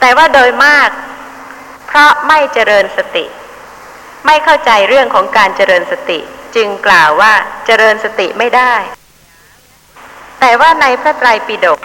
[0.00, 0.90] แต่ว่าโดยมาก
[1.86, 3.24] เพราะไม่เจริญสติ
[4.26, 6.18] ไม่เข้าใจเรื่องของการเจริญสติ
[6.54, 7.32] จึงกล่าวว่า
[7.66, 8.74] เจริญสติไม่ได้
[10.40, 11.80] แต่ว่าในพระไตรปิฎก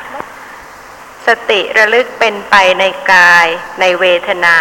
[1.27, 3.47] สติระลึกเป็นไปในกาย
[3.79, 4.57] ในเวทนา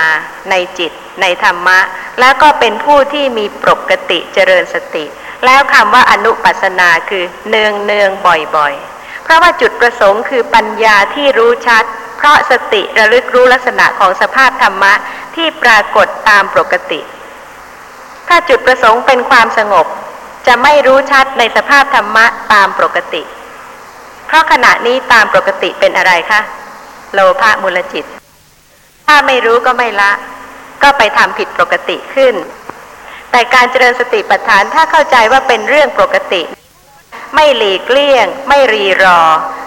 [0.51, 1.79] ในจิต ในธรรมะ
[2.21, 5.05] แล้วก็เป็นผู้ที่มีปกติเจริญสติ
[5.45, 8.11] แล้วคำว่าอนุปัสนาคือเนืองเนือง
[8.57, 11.85] บ่อยๆ เพราะว่าจุดประสงค์คือปัญญาที่รู้ชัด
[12.17, 14.93] เพราะสติระลึกรู้ลักษณะของสภาพธรรมะ
[15.37, 17.01] ที่ปรากฏตามปกติ
[18.29, 19.87] ถ้าจุดประสงค์เป็นความสงบ
[20.47, 23.23] จะไม่รู้ชัดในสภาพธรรมะตามปกติ
[24.35, 26.41] ราะขณะนี้ตามปกติเป็นอะไรคะ
[27.15, 28.05] โลภะมูลจิต
[29.07, 30.13] ถ้าไม่รู้ก็ไม่ละ
[30.83, 32.35] ก็ไปทำผิดปกติขึ้น
[33.31, 36.43] แต่การเจริญสติปัฏฐานถ้าเข้าใจว่าเป็นเรื่องปกติ
[37.35, 39.21] ไม่หลีกเลี่ยง ไม่รีรอ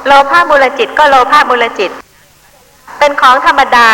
[0.06, 1.92] โลภะมูลจิตก็โลภะมูลจิต
[3.00, 3.88] เป็นของธรรมดา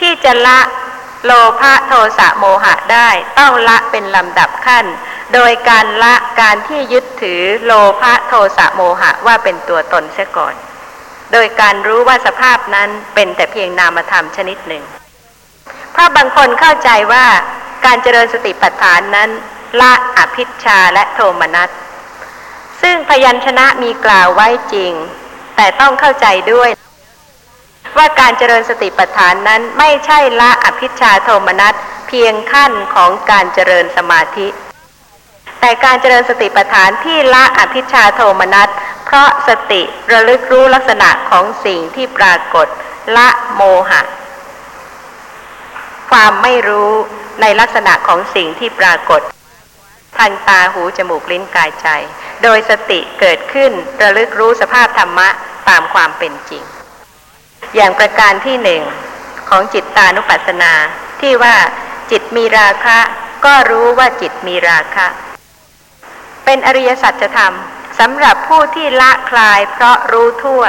[0.00, 0.58] ที่จะละ
[1.24, 4.84] โลภะโทสะโมหะได้ ต้องละเป็นลำดับขั้น
[5.34, 10.54] โดยการละการที่ยึดถือโลภะโทสะโมหะว่าเป็นตัวตนเสียก่อน
[11.32, 14.84] โดยการรู้ว่าสภาพนั้นเป็นแต่เพียงนามธรรมชนิดหนึ่ง
[15.92, 17.26] เพราะบางคนเข้าใจว่า
[17.86, 19.30] การเจริญสติปัฏฐานนั้น
[19.80, 21.70] ละอภิชาและโทมนัส
[22.82, 24.92] ซึ่งพยัญชนะมีกล่าวไว้จริง
[25.56, 26.70] แต่ต้องเข้าใจด้วย
[27.96, 31.74] ว่าการเจริญสติปัฏฐานนั้นไม่ใช่ละอภิชาโทมนัส
[32.08, 34.46] เพียงขั้นของการเจริญสมาธิ
[35.60, 38.68] แต่การเจริญสติปัฏฐานที่ละอภิชาโทมนัส
[39.04, 39.82] เพราะสติ
[40.12, 42.66] ระลึกรู้ลักษณะของสิ่งที่ปรากฏ
[43.16, 44.00] ละโมหะ
[46.10, 46.92] ความไม่รู้
[47.40, 49.20] ในลักษณะของสิ่งที่ปรากฏ
[50.18, 51.88] ทางตาหูจมูกลิ้นกายใจ
[52.42, 55.28] โดยสติเกิดขึ้นระลึกรู้สภาพธรรมะ
[55.68, 56.62] ตามความเป็นจริง
[57.74, 58.82] อย่างประการที่หนึ่ง
[59.48, 60.72] ของจิตตานุปัสสนา
[61.20, 61.56] ที่ว่า
[62.10, 62.98] จิตมีราคะ
[63.44, 65.06] ก็รู้ว่าจิตมีราคะ
[66.50, 67.54] เป็นอริยสัจธรรม
[68.00, 70.62] สำหรับผู้ที่ละคลายเพราะรู้ทั่ว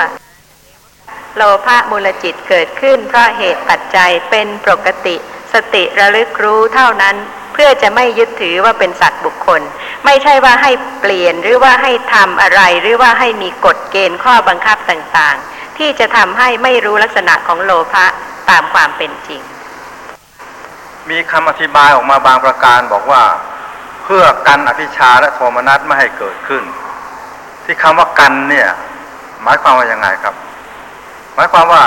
[1.36, 5.16] โลภะมูลจิตเกิดขึ้น เพราะเหตุปัจจัยเป็นปกติ
[5.54, 7.16] สติระลึกรู้เท่านั้น
[7.54, 9.62] เพื่อจะไม่ยึดถือว่าเป็นสัตว์บุคคล
[10.06, 18.06] ไม่ใช่ว่าให้เปลี่ยนหรือว่าให้ทำอะไร หรือว่าให้มีกฎเกณฑ์ข้อบังคับต่างๆ ที่จะทำให้ไม่รู้ลักษณะของโลภะ
[18.50, 19.42] ตามความเป็นจริง
[21.10, 23.24] มีคำอธิบายออกมาบางประการบอกว่า
[24.10, 26.64] พื่อกันอภิชาและโทมนัสไม่ให้เกิดขึ้น
[27.66, 28.68] ที่คำว่ากันเนี่ย
[29.44, 30.36] หมายความว่ายังไงครับ
[31.36, 31.84] หมายความว่า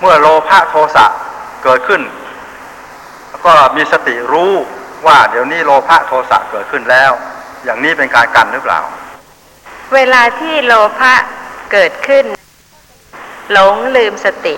[0.00, 1.06] เมื่อโลภะโทสะ
[1.64, 2.02] เกิดขึ้น
[3.28, 4.52] แล้วก็มีสติรู้
[5.06, 7.12] ว่าเดี๋ยวนี้โลภะโทสะเกิดขึ้นแล้ว
[7.64, 8.80] อย่างนี้เป็นการกันหรือเปล่า
[9.94, 11.12] เวลาที่โลภะ
[11.72, 12.24] เกิดขึ้น
[13.52, 14.56] หลงลืมสติ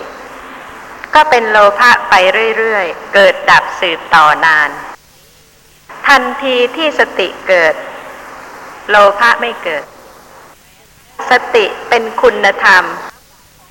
[1.15, 2.13] ก็เป็นโลภะไป
[2.57, 4.69] เรื่อยๆ เกิดดับสืบต่อนาน
[6.07, 7.73] ทันทีที่สติเกิด
[8.89, 9.83] โลภะไม่เกิด
[11.31, 12.83] สติเป็นคุณธรรม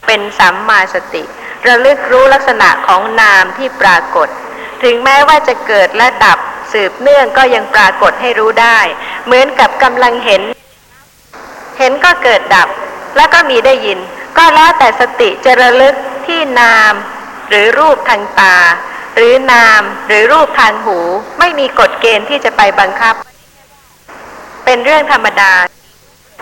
[0.06, 1.22] เป็นสัมมาสติ
[1.66, 4.28] ระลึกรู้ลักษณะของนามที่ปรากฏ
[4.82, 6.38] ถึงแม้ว่าจะเกิดและดับ
[6.72, 8.78] สืบเนื่องก็ยังปรากฏให้รู้ได้
[9.24, 10.42] เหมือนกับกำลังเห็น
[11.78, 12.68] เห็นก็เกิดดับ
[13.16, 13.98] แล้วก็มีได้ยิน
[14.38, 15.94] ก็แล้วแต่สติจะระลึก
[16.26, 16.92] ที่นาม
[17.48, 18.56] หรือรูปทางตา
[19.16, 20.98] หรือนามหรือรูปทางหู
[21.38, 23.14] ไม่มีกฎเกณฑ์ที่จะไปบังคับ
[24.64, 25.52] เป็นเรื่องธรรมดา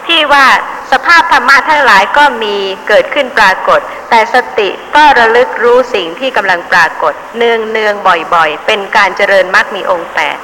[0.07, 0.47] ที่ว่า
[0.93, 2.57] สภาพธรรมะทั้งหลายก็มี
[2.89, 10.37] เกิดขึ้นปรากฏ แต่สติก็ระลึกรู้สิ่งที่กำลังปรากฏ เนืองเนืองบ่อยๆ เป็นการเจริญมรรคมีองค์แปด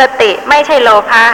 [0.00, 1.24] สติไม่ใช่โลภะ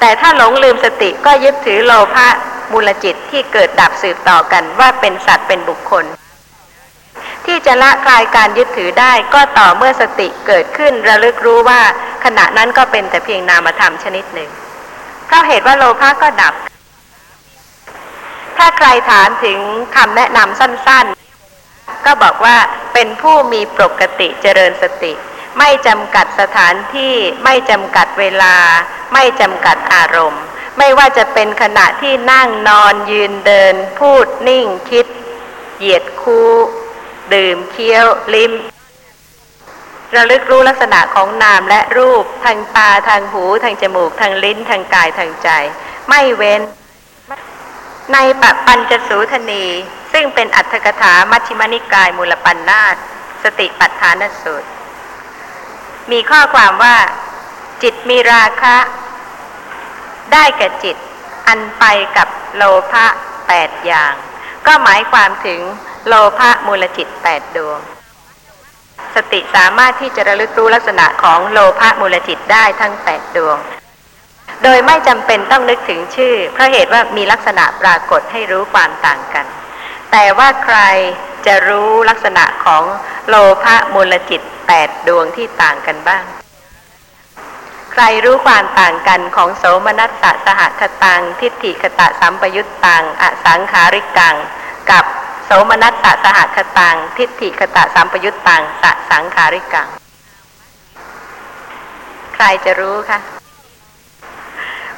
[0.00, 2.28] แต่ถ้าหลงลืมสติก็ยึดถือโลภะ
[2.72, 6.04] มูลจิตที่เกิดดับสืบต่อกันว่าเป็นสัตว์เป็นบุคคล
[7.46, 11.80] ที่จะละคลายการยึดถือได้ก็ต่อเมื่อสติเกิดขึ้นระลึกรู้ว่า
[12.24, 14.50] ขณะนั้นก็เป็นแต่เพียงนามธรรมชนิดหนึ่ง
[15.26, 16.54] เพราะเหตุว่าโลภะก็ดับ
[18.56, 19.58] ถ้าใครถามถึง
[19.96, 22.56] คำแนะนำสั้นๆ ก็บอกว่า
[22.94, 25.12] เป็นผู้มีปกติเจริญสติ
[25.58, 27.14] ไม่จำกัดสถานที่
[27.44, 28.56] ไม่จำกัดเวลา
[29.12, 30.42] ไม่จำกัดอารมณ์
[30.78, 35.06] ไม่ว่าจะเป็นขณะที่นั่งนอนยืนเดิน พูดนิ่งคิด
[35.78, 36.40] เหยียดคู
[37.34, 38.52] ดื่มเคี้ยวลิ้ม
[40.16, 45.48] ระลึกรู้ลักษณะของนามและรูปทางตาทางหูทางจมูกทางลิ้นทางกายทางใจ
[46.08, 46.62] ไม่เว้น
[48.12, 49.64] ในปปัญจสูทนี
[50.12, 52.94] ซึ่งเป็นอัตถกถามัชฌิมนิกายมูลปัญนาต
[53.42, 54.68] สติปัฏฐานสูตร
[56.10, 56.96] มีข้อความว่า
[57.82, 58.76] จิตมีราคะ
[60.32, 60.96] ได้แก่จิต
[61.48, 61.84] อันไป
[62.16, 62.62] กับโล
[62.92, 63.06] ภะ
[63.46, 64.12] แปดอย่าง
[64.66, 65.60] ก็หมายความถึง
[66.08, 67.80] โลภะมูลจิตแปดดวง
[69.14, 73.58] สติสามารถที่จะระลึกรู้ลักษณะของโลภะมูลจิตได้ทั้งแปดดวง
[74.62, 79.46] โดยไม่จำเป็นต้องนึกถึงชื่อ เพราะเหตุว่ามีลักษณะปรากฏให้รู้ความต่างกัน
[80.12, 80.78] แต่ว่าใคร
[81.46, 82.82] จะรู้ลักษณะของ
[83.28, 83.34] โล
[83.64, 86.24] ภะมูลจิตแปดดวงที่ต่างกันบ้าง
[87.92, 94.34] ใครรู้ความต่างกันของโสมนัสสะสหคตัง ทิฏฐิคตะสัมปยุตตังอสังขาริกัง
[94.90, 95.04] กับ
[95.70, 99.88] มนัสสะสหคตัง ทิฏฐิคตะสัมปยุตตังสะสังขาริกัง
[102.34, 103.18] ใครจะรู้คะ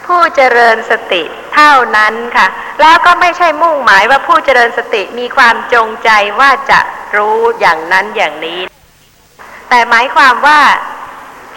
[0.06, 1.22] ผู้เจริญสติ
[1.54, 2.46] เท่านั้นค่ะ
[2.80, 6.80] แล้วก็ไม่ใช่มุ่งหมายว่าผู้เจริญสติมีความจงใจว่าจะ
[7.16, 8.60] รู้อย่างนั้นอย่างนี้
[9.68, 10.60] แต่หมายความว่า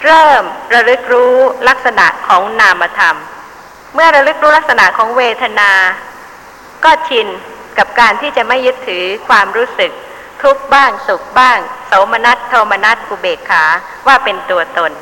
[0.04, 0.42] เริ่ม
[0.74, 1.36] ระลึกรู้
[1.68, 3.16] ลักษณะของนามธรรม
[3.94, 5.70] เมื่อระลึกรู้ลักษณะของเวทนา
[6.84, 7.28] ก็ชิน
[7.78, 9.92] กับการที่จะไม่ยึดถือความรู้สึก
[10.42, 13.64] ทุกบ้างสุขบ้าง โสมนัสโทมนัสอุเบกขา
[14.06, 14.92] ว่าเป็นตัวตน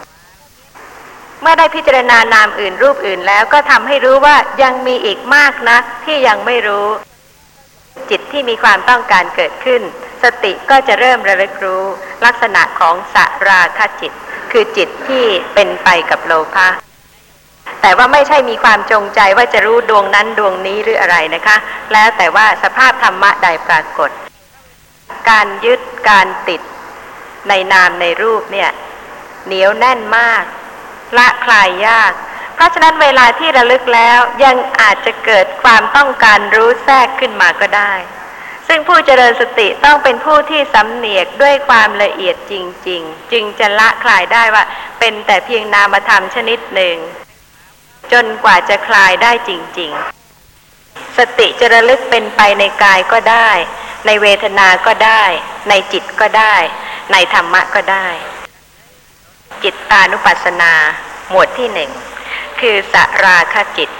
[1.41, 6.87] เมื่อได้พิจารณานามอื่นรูปอื่นแล้วก็ทำให้รู้ว่ายังมีอีกมากนะที่ยังไม่รู้
[8.11, 9.83] จิตที่มีความต้องการเกิดขึ้น
[10.23, 11.85] สติก็จะเริ่มระลึกรู้
[12.25, 13.17] ลักษณะของส
[13.49, 14.13] ราคจิต
[14.53, 15.25] คือจิตที่
[15.55, 16.69] เป็นไปกับโลภะ
[17.87, 21.57] แต่ว่าไม่ใช่มีความจงใจว่าจะรู้ดวงนั้นดวงนี้หรืออะไรนะคะ
[21.93, 24.11] แล้วแต่ว่าสภาพธรรมะใดปรากฏ
[25.31, 26.61] การยึดการติด
[27.49, 28.71] ในนามในรูปเนี่ย
[29.47, 30.43] เหนียวแน่นมาก
[31.17, 32.13] ละคลายยาก
[32.55, 37.93] เพราะฉะนั้นเวลาที่ระลึกแล้วยังอาจจะเกิดความต้องการรู้แทรกขึ้นมาก็ได้
[38.69, 42.55] ซึ่งผู้เจริญสติต้องเป็นผู้ที่สำเนียกด้วยความละเอียดจ
[42.89, 44.65] ริง ๆ จึงจะละคลายได้ว่า
[45.01, 46.99] เป็นแต่เพียงนามธรรมชนิดหนึ่ง
[48.13, 49.93] จนกว่าจะคลายได้จริง
[50.55, 53.51] ๆ สติจะระลึกเป็นไปในกายก็ได้
[54.07, 55.25] ในเวทนาก็ได้
[55.69, 56.57] ในจิตก็ได้
[57.13, 58.09] ในธรรมะก็ได้
[59.63, 60.73] จิตตานุปัสสนา
[61.31, 61.91] หมวดที่หนึ่ง
[62.61, 62.95] คือส
[63.25, 63.91] ราคจิต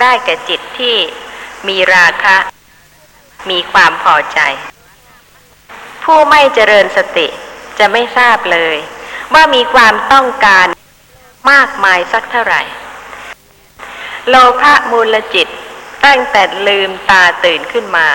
[0.00, 0.96] ได้แก่จิตที่
[1.68, 2.36] มีราคะ
[3.50, 4.40] มีความพอใจ
[6.04, 7.26] ผู้ไม่เจริญสติ
[7.78, 8.76] จะไม่ทราบเลย
[9.34, 10.66] ว่ามีความต้องการ
[11.50, 12.62] มากมายสักเท่าไหร่
[14.28, 15.48] โลภะมูลจิต
[16.04, 18.08] ตั้งแต่ลืมตาตื่นขึ้นมา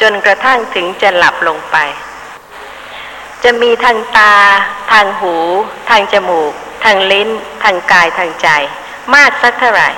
[0.00, 1.76] จนกระทั่งถึงจะหลับลงไป
[3.44, 4.34] จะมีทางตา
[4.92, 5.34] ทางหู
[5.90, 6.52] ทางจมูก
[6.84, 7.28] ทางลิ้น
[7.62, 8.48] ทางกายทางใจ
[9.14, 9.90] มากสักเท่าไหร่